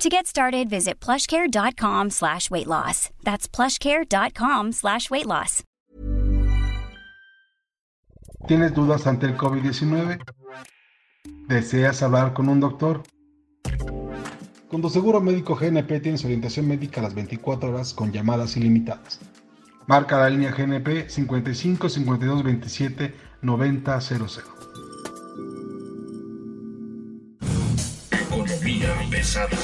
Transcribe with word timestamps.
To 0.00 0.08
get 0.08 0.26
started, 0.26 0.70
visit 0.70 0.98
plushcare.com 0.98 2.08
slash 2.08 2.50
weight 2.50 2.66
loss. 2.66 3.10
That's 3.22 3.46
plushcare.com 3.46 4.72
slash 4.72 5.10
weight 5.10 5.26
loss. 5.26 5.62
¿Tienes 8.48 8.72
dudas 8.72 9.06
ante 9.06 9.26
el 9.26 9.36
COVID-19? 9.36 10.18
¿Deseas 11.48 12.02
hablar 12.02 12.32
con 12.32 12.48
un 12.48 12.60
doctor? 12.60 13.02
Con 14.70 14.80
tu 14.80 14.88
seguro 14.88 15.20
médico 15.20 15.54
GNP 15.54 16.00
tienes 16.00 16.24
orientación 16.24 16.66
médica 16.66 17.00
a 17.00 17.04
las 17.04 17.14
24 17.14 17.68
horas 17.68 17.92
con 17.92 18.10
llamadas 18.10 18.56
ilimitadas. 18.56 19.20
Marca 19.86 20.16
la 20.16 20.30
línea 20.30 20.50
GNP 20.50 21.10
55 21.10 21.90
52 21.90 22.42
27 22.42 23.14
90 23.42 24.00
00. 24.00 24.26
Economía 28.12 28.94
pesada. 29.10 29.58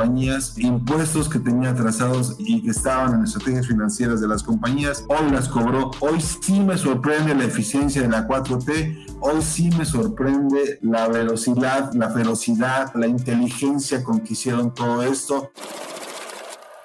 impuestos 0.56 1.28
que 1.28 1.38
tenía 1.38 1.70
atrasados 1.70 2.36
y 2.38 2.62
que 2.62 2.70
estaban 2.70 3.14
en 3.14 3.24
estrategias 3.24 3.66
financieras 3.66 4.20
de 4.20 4.28
las 4.28 4.42
compañías. 4.42 5.04
Hoy 5.08 5.30
las 5.30 5.48
cobró. 5.48 5.90
Hoy 6.00 6.20
sí 6.20 6.60
me 6.60 6.76
sorprende 6.76 7.34
la 7.34 7.44
eficiencia 7.44 8.02
de 8.02 8.08
la 8.08 8.26
4T. 8.26 9.18
Hoy 9.20 9.42
sí 9.42 9.70
me 9.76 9.84
sorprende 9.84 10.78
la 10.82 11.08
velocidad, 11.08 11.92
la 11.94 12.10
ferocidad, 12.10 12.94
la 12.94 13.06
inteligencia 13.06 14.04
con 14.04 14.20
que 14.20 14.34
hicieron 14.34 14.74
todo 14.74 15.02
esto. 15.02 15.52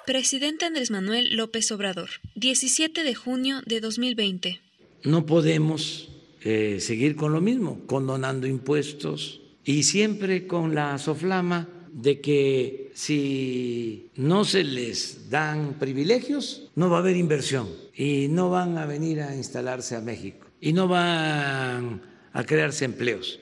Presidente 0.05 0.66
Andrés 0.66 0.91
Manuel 0.91 1.35
López 1.35 1.71
Obrador, 1.71 2.09
17 2.35 3.03
de 3.03 3.16
junio 3.16 3.61
de 3.66 3.79
2020. 3.79 4.61
No 5.03 5.25
podemos 5.25 6.09
eh, 6.41 6.79
seguir 6.79 7.16
con 7.16 7.33
lo 7.33 7.41
mismo, 7.41 7.81
condonando 7.85 8.47
impuestos 8.47 9.41
y 9.63 9.83
siempre 9.83 10.47
con 10.47 10.73
la 10.73 10.97
soflama 10.97 11.67
de 11.94 12.19
que 12.19 12.81
si 12.94 14.09
no 14.16 14.46
se 14.46 14.63
les 14.63 15.29
dan 15.29 15.75
privilegios, 15.79 16.69
no 16.75 16.90
va 16.90 16.97
a 16.97 17.00
haber 17.00 17.16
inversión 17.16 17.69
y 17.96 18.28
no 18.28 18.50
van 18.50 18.78
a 18.78 18.85
venir 18.85 19.22
a 19.22 19.35
instalarse 19.35 19.96
a 19.96 20.02
México 20.02 20.47
y 20.59 20.74
no 20.74 20.88
van 20.88 22.01
a 22.34 22.44
crearse 22.44 22.85
empleos. 22.85 23.40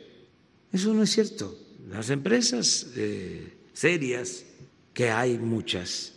Eso 0.72 0.94
no 0.94 1.04
es 1.04 1.12
cierto. 1.12 1.58
Las 1.90 2.10
empresas 2.10 2.88
eh, 2.96 3.54
serias, 3.74 4.46
que 4.94 5.10
hay 5.10 5.38
muchas, 5.38 6.14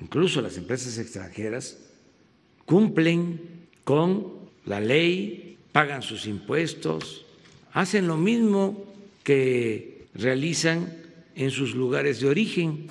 incluso 0.00 0.40
las 0.40 0.56
empresas 0.56 0.98
extranjeras, 0.98 1.78
cumplen 2.64 3.68
con 3.84 4.32
la 4.64 4.80
ley, 4.80 5.58
pagan 5.72 6.02
sus 6.02 6.26
impuestos, 6.26 7.24
hacen 7.72 8.06
lo 8.06 8.16
mismo 8.16 8.84
que 9.22 10.06
realizan 10.14 11.01
en 11.34 11.50
sus 11.50 11.74
lugares 11.74 12.20
de 12.20 12.28
origen. 12.28 12.88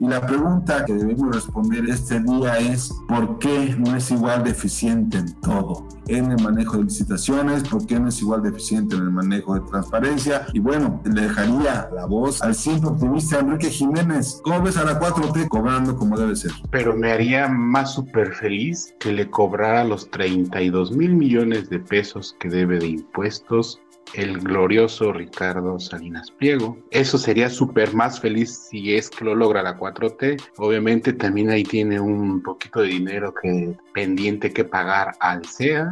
Y 0.00 0.08
la 0.08 0.26
pregunta 0.26 0.84
que 0.84 0.92
debemos 0.92 1.32
responder 1.32 1.88
este 1.88 2.18
día 2.18 2.58
es 2.58 2.92
¿por 3.06 3.38
qué 3.38 3.76
no 3.78 3.94
es 3.94 4.10
igual 4.10 4.42
de 4.42 4.50
eficiente 4.50 5.18
en 5.18 5.40
todo? 5.40 5.86
En 6.08 6.32
el 6.32 6.42
manejo 6.42 6.78
de 6.78 6.84
licitaciones, 6.84 7.62
¿por 7.62 7.86
qué 7.86 8.00
no 8.00 8.08
es 8.08 8.20
igual 8.20 8.42
de 8.42 8.48
eficiente 8.48 8.96
en 8.96 9.02
el 9.02 9.10
manejo 9.12 9.54
de 9.54 9.60
transparencia? 9.60 10.46
Y 10.52 10.58
bueno, 10.58 11.00
le 11.04 11.22
dejaría 11.22 11.88
la 11.94 12.06
voz 12.06 12.42
al 12.42 12.56
siempre 12.56 12.90
optimista 12.90 13.38
Enrique 13.38 13.70
Jiménez. 13.70 14.40
¿Cómo 14.42 14.62
ves 14.62 14.76
a 14.76 14.84
la 14.84 14.98
4T 14.98 15.48
cobrando 15.48 15.96
como 15.96 16.18
debe 16.18 16.34
ser? 16.34 16.50
Pero 16.72 16.96
me 16.96 17.12
haría 17.12 17.46
más 17.46 17.94
súper 17.94 18.34
feliz 18.34 18.92
que 18.98 19.12
le 19.12 19.30
cobrara 19.30 19.84
los 19.84 20.10
32 20.10 20.90
mil 20.90 21.14
millones 21.14 21.70
de 21.70 21.78
pesos 21.78 22.36
que 22.40 22.48
debe 22.48 22.80
de 22.80 22.88
impuestos 22.88 23.80
el 24.12 24.38
glorioso 24.38 25.12
Ricardo 25.12 25.78
Salinas 25.80 26.30
Pliego. 26.30 26.78
Eso 26.90 27.18
sería 27.18 27.48
súper 27.48 27.94
más 27.94 28.20
feliz 28.20 28.68
si 28.70 28.94
es 28.94 29.10
que 29.10 29.24
lo 29.24 29.34
logra 29.34 29.62
la 29.62 29.78
4T. 29.78 30.40
Obviamente 30.58 31.12
también 31.12 31.50
ahí 31.50 31.64
tiene 31.64 31.98
un 31.98 32.42
poquito 32.42 32.80
de 32.80 32.88
dinero 32.88 33.34
que 33.34 33.76
pendiente 33.92 34.52
que 34.52 34.64
pagar 34.64 35.12
al 35.20 35.44
CEA, 35.44 35.90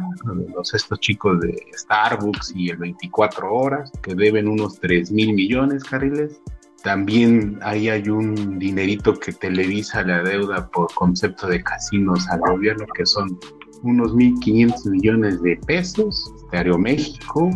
los 0.55 0.73
estos 0.73 0.99
chicos 0.99 1.39
de 1.41 1.55
Starbucks 1.73 2.53
y 2.55 2.69
el 2.69 2.77
24 2.77 3.53
horas, 3.53 3.91
que 4.01 4.15
deben 4.15 4.47
unos 4.47 4.79
3 4.79 5.11
mil 5.11 5.33
millones, 5.33 5.83
carriles. 5.83 6.41
También 6.83 7.59
ahí 7.61 7.87
hay 7.87 8.09
un 8.09 8.59
dinerito 8.59 9.13
que 9.13 9.31
televisa 9.31 10.03
la 10.03 10.21
deuda 10.21 10.69
por 10.69 10.93
concepto 10.93 11.47
de 11.47 11.63
casinos 11.63 12.27
al 12.29 12.41
gobierno, 12.41 12.85
que 12.93 13.05
son 13.05 13.39
unos 13.83 14.13
1.500 14.13 14.89
millones 14.89 15.41
de 15.41 15.57
pesos 15.65 16.33
de 16.51 16.57
Aeroméxico, 16.57 17.49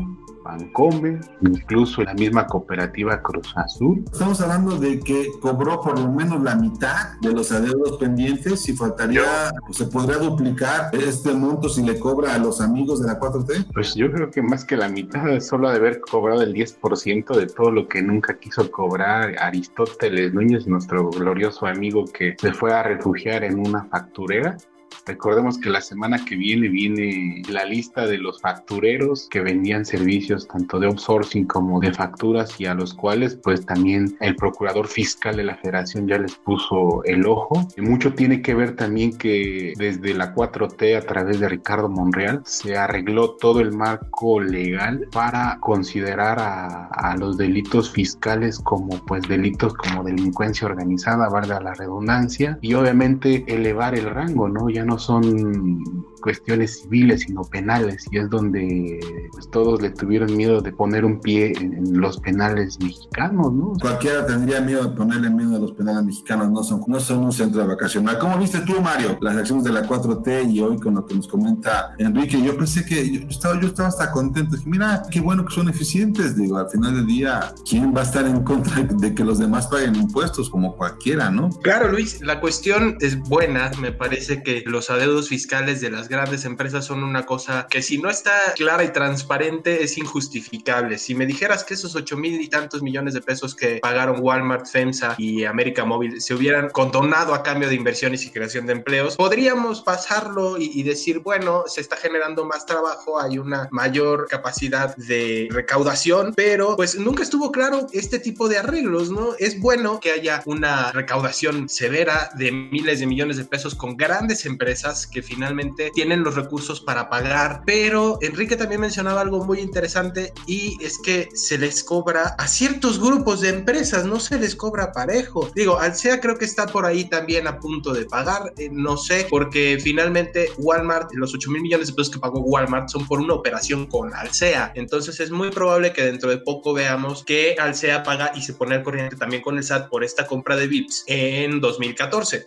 Bancomer, 0.48 1.20
incluso 1.42 2.04
la 2.04 2.14
misma 2.14 2.48
cooperativa 2.48 3.22
Cruz 3.22 3.54
Azul. 3.56 4.04
Estamos 4.12 4.40
hablando 4.42 4.78
de 4.78 5.00
que 5.00 5.28
cobró 5.42 5.82
por 5.82 6.00
lo 6.00 6.10
menos 6.10 6.42
la 6.42 6.56
mitad 6.56 7.20
de 7.22 7.34
los 7.34 7.52
adeudos 7.52 7.98
pendientes 7.98 8.68
y 8.70 8.74
faltaría, 8.74 9.52
se 9.72 9.86
podría 9.88 10.18
duplicar 10.18 10.90
este 10.96 11.34
monto 11.34 11.68
si 11.68 11.84
le 11.84 12.00
cobra 12.00 12.36
a 12.36 12.38
los 12.38 12.62
amigos 12.62 13.02
de 13.02 13.08
la 13.08 13.20
4T. 13.20 13.74
Pues 13.74 13.94
yo 13.96 14.12
creo 14.12 14.32
que 14.32 14.42
más 14.42 14.64
que 14.64 14.78
la 14.78 14.88
mitad 14.88 15.28
es 15.30 15.48
solo 15.48 15.70
de 15.70 15.76
haber 15.76 16.00
cobrado 16.00 16.42
el 16.42 16.54
10% 16.54 17.36
de 17.36 17.48
todo 17.48 17.72
lo 17.72 17.88
que 17.88 18.02
nunca 18.02 18.38
quiso 18.38 18.72
cobrar 18.72 19.36
Aristóteles 19.40 20.34
Núñez, 20.34 20.66
nuestro 20.68 21.10
glorioso 21.10 21.66
amigo 21.66 22.06
que 22.06 22.36
se 22.40 22.54
fue 22.54 22.74
a 22.74 22.84
refugiar 22.84 23.44
en 23.44 23.60
una 23.60 23.84
facturera. 23.86 24.58
Recordemos 25.06 25.58
que 25.58 25.70
la 25.70 25.82
semana 25.82 26.24
que 26.26 26.36
viene 26.36 26.68
viene 26.68 27.42
la 27.50 27.66
lista 27.66 28.06
de 28.06 28.18
los 28.18 28.42
factureros 28.42 29.28
que 29.30 29.42
vendían 29.42 29.86
servicios 29.86 30.48
tanto 30.48 30.80
de 30.80 30.88
outsourcing 30.88 31.46
como 31.46 31.80
de 31.80 31.94
facturas 31.94 32.60
y 32.60 32.66
a 32.66 32.74
los 32.74 32.94
cuales 32.94 33.38
pues 33.42 33.66
también 33.66 34.18
el 34.20 34.36
procurador 34.36 34.88
fiscal 34.88 35.38
de 35.38 35.44
la 35.44 35.56
federación 35.56 36.08
ya 36.08 36.18
les 36.18 36.36
puso 36.36 37.04
el 37.06 37.26
ojo. 37.26 37.68
Y 37.78 37.82
mucho 37.82 38.14
tiene 38.14 38.42
que 38.42 38.54
ver 38.54 38.76
también 38.76 39.18
que 39.18 39.74
desde 39.78 40.14
la 40.14 40.34
4T 40.34 40.98
a 40.98 41.02
través 41.02 41.40
de 41.40 41.50
Ricardo 41.50 41.90
Monreal 41.90 42.42
se 42.46 42.78
arregló 42.78 43.32
todo 43.32 43.62
el 43.62 43.72
marco 43.72 44.40
legal 44.42 45.08
para 45.12 45.58
considerar 45.60 46.40
a, 46.40 46.88
a 46.88 47.16
los 47.18 47.38
delitos 47.38 47.92
fiscales 47.92 48.60
como 48.60 48.90
pues 49.06 49.28
delitos 49.28 49.74
como 49.74 50.04
delincuencia 50.04 50.68
organizada, 50.68 51.30
valga 51.30 51.60
la 51.60 51.74
redundancia, 51.74 52.58
y 52.62 52.74
obviamente 52.74 53.46
elevar 53.48 53.96
el 53.96 54.10
rango, 54.10 54.50
¿no? 54.50 54.70
Ya 54.78 54.86
no 54.86 55.00
son 55.00 56.06
cuestiones 56.22 56.82
civiles, 56.82 57.22
sino 57.22 57.44
penales, 57.44 58.06
y 58.12 58.18
es 58.18 58.30
donde 58.30 59.00
pues, 59.32 59.50
todos 59.52 59.82
le 59.82 59.90
tuvieron 59.92 60.36
miedo 60.36 60.62
de 60.62 60.72
poner 60.72 61.06
un 61.06 61.20
pie 61.20 61.54
en, 61.60 62.00
los 62.00 62.20
penales 62.20 62.78
mexicanos, 62.80 63.54
¿no? 63.54 63.74
Cualquiera 63.80 64.26
tendría 64.26 64.62
miedo 64.62 64.84
de 64.84 64.96
ponerle 64.96 65.30
miedo 65.30 65.56
a 65.56 65.60
los 65.60 65.72
penales 65.72 66.04
mexicanos, 66.04 66.50
no 66.50 66.64
son, 66.64 66.84
no 66.88 67.00
son 67.00 67.26
un 67.26 67.32
centro 67.32 67.62
de 67.62 67.68
vacacional. 67.68 68.18
¿Cómo 68.20 68.38
viste 68.38 68.60
tú, 68.62 68.82
Mario, 68.82 69.18
las 69.22 69.38
acciones 69.38 69.64
de 69.64 69.72
la 69.72 69.88
4T 69.88 70.52
y 70.52 70.62
hoy 70.62 70.78
con 70.80 70.96
lo 70.96 71.06
que 71.06 71.16
nos 71.16 71.28
comenta 71.28 71.96
Enrique? 71.98 72.42
Yo 72.42 72.56
pensé 72.58 72.86
que 72.86 73.10
yo 73.10 73.28
estaba, 73.28 73.60
yo 73.60 73.68
estaba 73.68 73.90
hasta 73.90 74.12
contento, 74.12 74.56
dije, 74.56 74.70
mira, 74.70 75.04
qué 75.10 75.20
bueno 75.20 75.46
que 75.46 75.54
son 75.54 75.70
eficientes, 75.70 76.36
digo, 76.36 76.58
al 76.58 76.70
final 76.70 76.96
del 76.96 77.08
día, 77.08 77.54
¿quién 77.68 77.94
va 77.96 78.02
a 78.02 78.04
estar 78.04 78.26
en 78.26 78.44
contra 78.44 78.84
de 78.84 79.16
que 79.16 79.24
los 79.24 79.40
demás 79.40 79.68
paguen 79.68 79.96
impuestos 79.96 80.50
como 80.50 80.76
cualquiera, 80.76 81.30
no? 81.30 81.50
Claro, 81.62 81.92
Luis, 81.92 82.22
la 82.22 82.40
cuestión 82.40 82.98
es 83.02 83.20
buena, 83.20 83.72
me 83.80 83.92
parece 83.92 84.44
que 84.44 84.64
los 84.66 84.90
adeudos 84.90 85.30
fiscales 85.30 85.82
de 85.82 85.90
las 85.90 86.07
grandes 86.08 86.46
empresas 86.46 86.86
son 86.86 87.04
una 87.04 87.26
cosa 87.26 87.68
que 87.70 87.82
si 87.82 87.98
no 87.98 88.10
está 88.10 88.32
clara 88.56 88.84
y 88.84 88.92
transparente 88.92 89.84
es 89.84 89.98
injustificable. 89.98 90.98
Si 90.98 91.16
me 91.16 91.26
dijeras 91.26 91.64
que 91.64 91.74
esos 91.74 91.96
8 91.96 92.18
mil 92.18 92.42
y 92.42 92.48
tantos 92.48 92.82
millones 92.82 93.14
de 93.14 93.22
pesos 93.22 93.56
que 93.56 93.80
pagaron 93.82 94.20
Walmart, 94.22 94.68
FEMSA 94.68 95.16
y 95.18 95.46
América 95.46 95.86
Móvil 95.86 96.22
se 96.22 96.34
hubieran 96.34 96.70
condonado 96.70 97.34
a 97.34 97.44
cambio 97.44 97.70
de 97.70 97.76
inversiones 97.76 98.26
y 98.26 98.32
creación 98.32 98.66
de 98.66 98.74
empleos, 98.74 99.16
podríamos 99.16 99.82
pasarlo 99.82 100.58
y, 100.58 100.72
y 100.74 100.84
decir, 100.84 101.20
bueno, 101.20 101.64
se 101.68 101.82
está 101.82 101.96
generando 101.96 102.46
más 102.46 102.66
trabajo, 102.66 103.20
hay 103.20 103.38
una 103.38 103.68
mayor 103.72 104.28
capacidad 104.28 104.96
de 104.96 105.48
recaudación, 105.52 106.34
pero 106.36 106.76
pues 106.76 106.98
nunca 107.00 107.24
estuvo 107.24 107.52
claro 107.52 107.88
este 107.92 108.20
tipo 108.20 108.48
de 108.48 108.58
arreglos, 108.58 109.10
¿no? 109.10 109.36
Es 109.40 109.60
bueno 109.60 110.00
que 110.00 110.12
haya 110.12 110.42
una 110.46 110.92
recaudación 110.92 111.70
severa 111.70 112.30
de 112.36 112.52
miles 112.52 113.00
de 113.00 113.08
millones 113.08 113.38
de 113.38 113.46
pesos 113.46 113.76
con 113.76 113.98
grandes 113.98 114.46
empresas 114.46 115.08
que 115.08 115.22
finalmente 115.22 115.92
tienen 115.98 116.24
los 116.24 116.36
recursos 116.36 116.80
para 116.80 117.10
pagar, 117.10 117.64
pero 117.66 118.20
Enrique 118.22 118.56
también 118.56 118.82
mencionaba 118.82 119.20
algo 119.20 119.44
muy 119.44 119.60
interesante 119.62 120.32
y 120.46 120.78
es 120.86 121.00
que 121.00 121.30
se 121.34 121.58
les 121.58 121.84
cobra 121.84 122.36
a 122.38 122.48
ciertos 122.48 123.00
grupos 123.00 123.42
de 123.42 123.50
empresas, 123.50 124.06
no 124.06 124.20
se 124.20 124.38
les 124.38 124.56
cobra 124.56 124.92
parejo. 124.92 125.50
Digo, 125.56 125.80
Alsea 125.80 126.22
creo 126.22 126.38
que 126.38 126.46
está 126.46 126.68
por 126.68 126.86
ahí 126.86 127.06
también 127.06 127.48
a 127.48 127.60
punto 127.60 127.94
de 127.94 128.06
pagar, 128.06 128.54
eh, 128.60 128.70
no 128.72 128.96
sé, 128.96 129.26
porque 129.28 129.80
finalmente 129.82 130.52
Walmart, 130.60 131.10
los 131.16 131.34
8 131.34 131.50
mil 131.50 131.64
millones 131.64 131.88
de 131.88 131.94
pesos 131.94 132.14
que 132.14 132.20
pagó 132.20 132.42
Walmart 132.42 132.90
son 132.90 133.08
por 133.08 133.20
una 133.20 133.34
operación 133.34 133.88
con 133.88 134.14
Alsea, 134.14 134.74
entonces 134.76 135.20
es 135.20 135.32
muy 135.32 135.50
probable 135.50 135.94
que 135.94 136.04
dentro 136.04 136.30
de 136.30 136.38
poco 136.38 136.76
veamos 136.76 137.24
que 137.24 137.56
Alsea 137.58 138.04
paga 138.04 138.34
y 138.36 138.44
se 138.44 138.54
pone 138.54 138.76
al 138.76 138.84
corriente 138.84 139.16
también 139.16 139.42
con 139.42 139.58
el 139.58 139.64
SAT 139.64 139.90
por 139.90 140.04
esta 140.04 140.28
compra 140.28 140.56
de 140.58 140.68
VIPs 140.68 141.06
en 141.08 141.60
2014. 141.60 142.46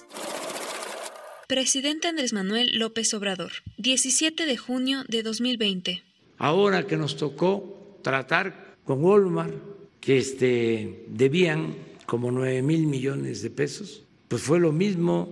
Presidente 1.50 2.06
Andrés 2.06 2.32
Manuel 2.32 2.78
López 2.78 3.12
Obrador, 3.12 3.50
17 3.76 4.46
de 4.46 4.56
junio 4.56 5.02
de 5.08 5.24
2020. 5.24 6.00
Ahora 6.38 6.86
que 6.86 6.96
nos 6.96 7.16
tocó 7.16 7.98
tratar 8.04 8.76
con 8.84 9.02
Walmart, 9.02 9.56
que 10.00 10.18
este, 10.18 11.06
debían 11.08 11.74
como 12.06 12.30
9 12.30 12.62
mil 12.62 12.86
millones 12.86 13.42
de 13.42 13.50
pesos, 13.50 14.04
pues 14.28 14.42
fue 14.42 14.60
lo 14.60 14.70
mismo, 14.70 15.28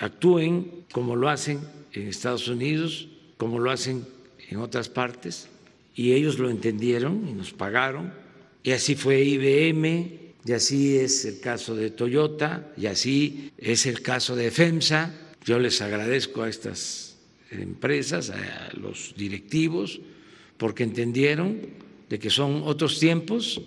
actúen 0.00 0.84
como 0.90 1.14
lo 1.14 1.28
hacen 1.28 1.60
en 1.92 2.08
Estados 2.08 2.48
Unidos, 2.48 3.06
como 3.36 3.60
lo 3.60 3.70
hacen 3.70 4.04
en 4.48 4.58
otras 4.58 4.88
partes, 4.88 5.48
y 5.94 6.12
ellos 6.14 6.40
lo 6.40 6.50
entendieron 6.50 7.28
y 7.28 7.34
nos 7.34 7.52
pagaron, 7.52 8.12
y 8.64 8.72
así 8.72 8.96
fue 8.96 9.22
IBM, 9.22 10.19
y 10.44 10.52
así 10.52 10.96
es 10.96 11.24
el 11.24 11.40
caso 11.40 11.74
de 11.74 11.90
Toyota, 11.90 12.72
y 12.76 12.86
así 12.86 13.52
es 13.58 13.86
el 13.86 14.02
caso 14.02 14.36
de 14.36 14.50
FEMSA. 14.50 15.14
Yo 15.44 15.58
les 15.58 15.80
agradezco 15.80 16.42
a 16.42 16.48
estas 16.48 17.16
empresas, 17.50 18.30
a 18.30 18.70
los 18.74 19.14
directivos, 19.16 20.00
porque 20.56 20.84
entendieron 20.84 21.60
de 22.08 22.18
que 22.18 22.30
son 22.30 22.62
otros 22.64 22.98
tiempos 22.98 23.60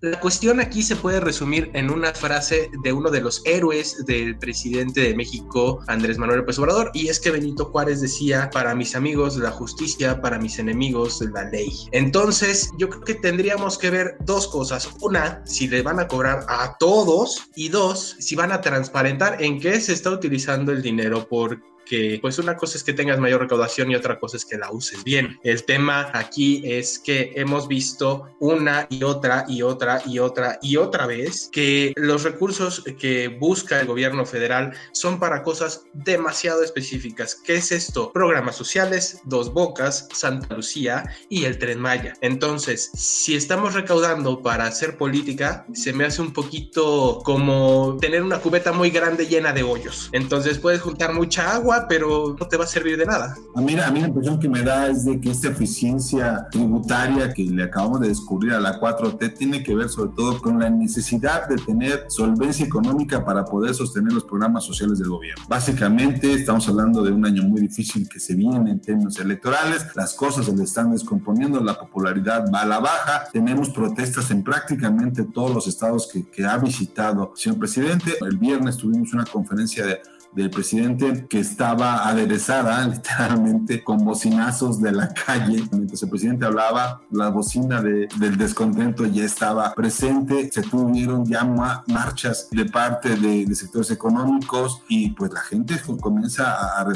la 0.00 0.20
cuestión 0.20 0.60
aquí 0.60 0.82
se 0.82 0.94
puede 0.94 1.20
resumir 1.20 1.70
en 1.72 1.90
una 1.90 2.12
frase 2.12 2.70
de 2.82 2.92
uno 2.92 3.10
de 3.10 3.22
los 3.22 3.40
héroes 3.46 4.04
del 4.04 4.38
presidente 4.38 5.00
de 5.00 5.14
México, 5.14 5.82
Andrés 5.86 6.18
Manuel 6.18 6.40
López 6.40 6.58
Obrador, 6.58 6.90
y 6.92 7.08
es 7.08 7.18
que 7.18 7.30
Benito 7.30 7.64
Juárez 7.66 8.02
decía, 8.02 8.50
para 8.52 8.74
mis 8.74 8.94
amigos 8.94 9.36
la 9.38 9.50
justicia, 9.50 10.20
para 10.20 10.38
mis 10.38 10.58
enemigos 10.58 11.22
la 11.32 11.44
ley. 11.44 11.72
Entonces, 11.92 12.70
yo 12.78 12.90
creo 12.90 13.02
que 13.02 13.14
tendríamos 13.14 13.78
que 13.78 13.90
ver 13.90 14.16
dos 14.20 14.48
cosas. 14.48 14.88
Una, 15.00 15.42
si 15.46 15.66
le 15.66 15.80
van 15.80 15.98
a 15.98 16.08
cobrar 16.08 16.44
a 16.48 16.76
todos, 16.78 17.48
y 17.56 17.70
dos, 17.70 18.16
si 18.18 18.36
van 18.36 18.52
a 18.52 18.60
transparentar 18.60 19.42
en 19.42 19.58
qué 19.58 19.80
se 19.80 19.94
está 19.94 20.10
utilizando 20.10 20.72
el 20.72 20.82
dinero, 20.82 21.26
por 21.26 21.58
que 21.86 22.18
pues 22.20 22.38
una 22.38 22.56
cosa 22.56 22.76
es 22.76 22.84
que 22.84 22.92
tengas 22.92 23.18
mayor 23.18 23.40
recaudación 23.40 23.90
y 23.90 23.94
otra 23.94 24.18
cosa 24.18 24.36
es 24.36 24.44
que 24.44 24.58
la 24.58 24.70
uses 24.70 25.02
bien. 25.04 25.38
El 25.42 25.64
tema 25.64 26.10
aquí 26.12 26.62
es 26.64 26.98
que 26.98 27.32
hemos 27.36 27.68
visto 27.68 28.28
una 28.40 28.86
y 28.90 29.04
otra 29.04 29.44
y 29.48 29.62
otra 29.62 30.02
y 30.04 30.18
otra 30.18 30.58
y 30.60 30.76
otra 30.76 31.06
vez 31.06 31.48
que 31.52 31.92
los 31.96 32.24
recursos 32.24 32.84
que 32.98 33.28
busca 33.28 33.80
el 33.80 33.86
gobierno 33.86 34.26
federal 34.26 34.74
son 34.92 35.18
para 35.18 35.42
cosas 35.42 35.84
demasiado 35.94 36.62
específicas. 36.62 37.34
¿Qué 37.34 37.56
es 37.56 37.72
esto? 37.72 38.12
Programas 38.12 38.56
sociales, 38.56 39.20
Dos 39.24 39.52
Bocas, 39.52 40.08
Santa 40.12 40.54
Lucía 40.54 41.04
y 41.28 41.44
el 41.44 41.58
Tren 41.58 41.80
Maya. 41.80 42.14
Entonces, 42.20 42.90
si 42.94 43.34
estamos 43.36 43.74
recaudando 43.74 44.42
para 44.42 44.66
hacer 44.66 44.96
política, 44.96 45.66
se 45.72 45.92
me 45.92 46.04
hace 46.04 46.22
un 46.22 46.32
poquito 46.32 47.20
como 47.24 47.96
tener 48.00 48.22
una 48.22 48.38
cubeta 48.38 48.72
muy 48.72 48.90
grande 48.90 49.26
llena 49.26 49.52
de 49.52 49.62
hoyos. 49.62 50.08
Entonces 50.12 50.58
puedes 50.58 50.80
juntar 50.80 51.12
mucha 51.12 51.54
agua 51.54 51.75
pero 51.88 52.36
no 52.38 52.46
te 52.46 52.56
va 52.56 52.64
a 52.64 52.66
servir 52.66 52.96
de 52.96 53.04
nada. 53.04 53.36
A 53.54 53.60
mí, 53.60 53.78
a 53.78 53.90
mí 53.90 54.00
la 54.00 54.08
impresión 54.08 54.38
que 54.38 54.48
me 54.48 54.62
da 54.62 54.88
es 54.88 55.04
de 55.04 55.20
que 55.20 55.30
esta 55.30 55.48
eficiencia 55.48 56.46
tributaria 56.50 57.32
que 57.32 57.44
le 57.44 57.64
acabamos 57.64 58.00
de 58.00 58.08
descubrir 58.08 58.52
a 58.52 58.60
la 58.60 58.80
4T 58.80 59.36
tiene 59.36 59.62
que 59.62 59.74
ver 59.74 59.88
sobre 59.88 60.12
todo 60.16 60.40
con 60.40 60.58
la 60.58 60.70
necesidad 60.70 61.48
de 61.48 61.56
tener 61.56 62.06
solvencia 62.08 62.64
económica 62.64 63.24
para 63.24 63.44
poder 63.44 63.74
sostener 63.74 64.12
los 64.12 64.24
programas 64.24 64.64
sociales 64.64 64.98
del 64.98 65.08
gobierno. 65.08 65.44
Básicamente 65.48 66.32
estamos 66.32 66.68
hablando 66.68 67.02
de 67.02 67.12
un 67.12 67.24
año 67.26 67.42
muy 67.42 67.60
difícil 67.60 68.08
que 68.08 68.20
se 68.20 68.34
viene 68.34 68.70
en 68.70 68.80
términos 68.80 69.18
electorales, 69.18 69.86
las 69.94 70.14
cosas 70.14 70.46
se 70.46 70.56
le 70.56 70.64
están 70.64 70.92
descomponiendo, 70.92 71.60
la 71.60 71.78
popularidad 71.78 72.50
va 72.52 72.62
a 72.62 72.66
la 72.66 72.80
baja, 72.80 73.24
tenemos 73.32 73.70
protestas 73.70 74.30
en 74.30 74.42
prácticamente 74.42 75.24
todos 75.24 75.52
los 75.52 75.66
estados 75.66 76.08
que, 76.12 76.28
que 76.28 76.44
ha 76.44 76.56
visitado 76.58 77.32
el 77.34 77.40
señor 77.40 77.58
presidente. 77.58 78.14
El 78.20 78.36
viernes 78.36 78.76
tuvimos 78.76 79.12
una 79.12 79.24
conferencia 79.24 79.84
de 79.84 80.00
del 80.36 80.50
presidente 80.50 81.26
que 81.28 81.40
estaba 81.40 82.06
aderezada 82.06 82.86
literalmente 82.94 83.82
con 83.82 84.04
bocinazos 84.04 84.80
de 84.80 84.92
la 84.92 85.08
calle. 85.08 85.64
Mientras 85.72 86.02
el 86.02 86.10
presidente 86.10 86.44
hablaba, 86.44 87.00
la 87.10 87.30
bocina 87.30 87.82
de, 87.82 88.06
del 88.18 88.36
descontento 88.36 89.06
ya 89.06 89.24
estaba 89.24 89.74
presente. 89.74 90.50
Se 90.52 90.62
tuvieron 90.62 91.24
ya 91.24 91.44
marchas 91.88 92.48
de 92.50 92.66
parte 92.66 93.16
de, 93.16 93.46
sectores 93.56 93.90
económicos 93.90 94.82
y 94.88 95.10
pues 95.10 95.32
la 95.32 95.40
gente 95.40 95.80
comienza 96.00 96.52
a, 96.52 96.82
a 96.82 96.86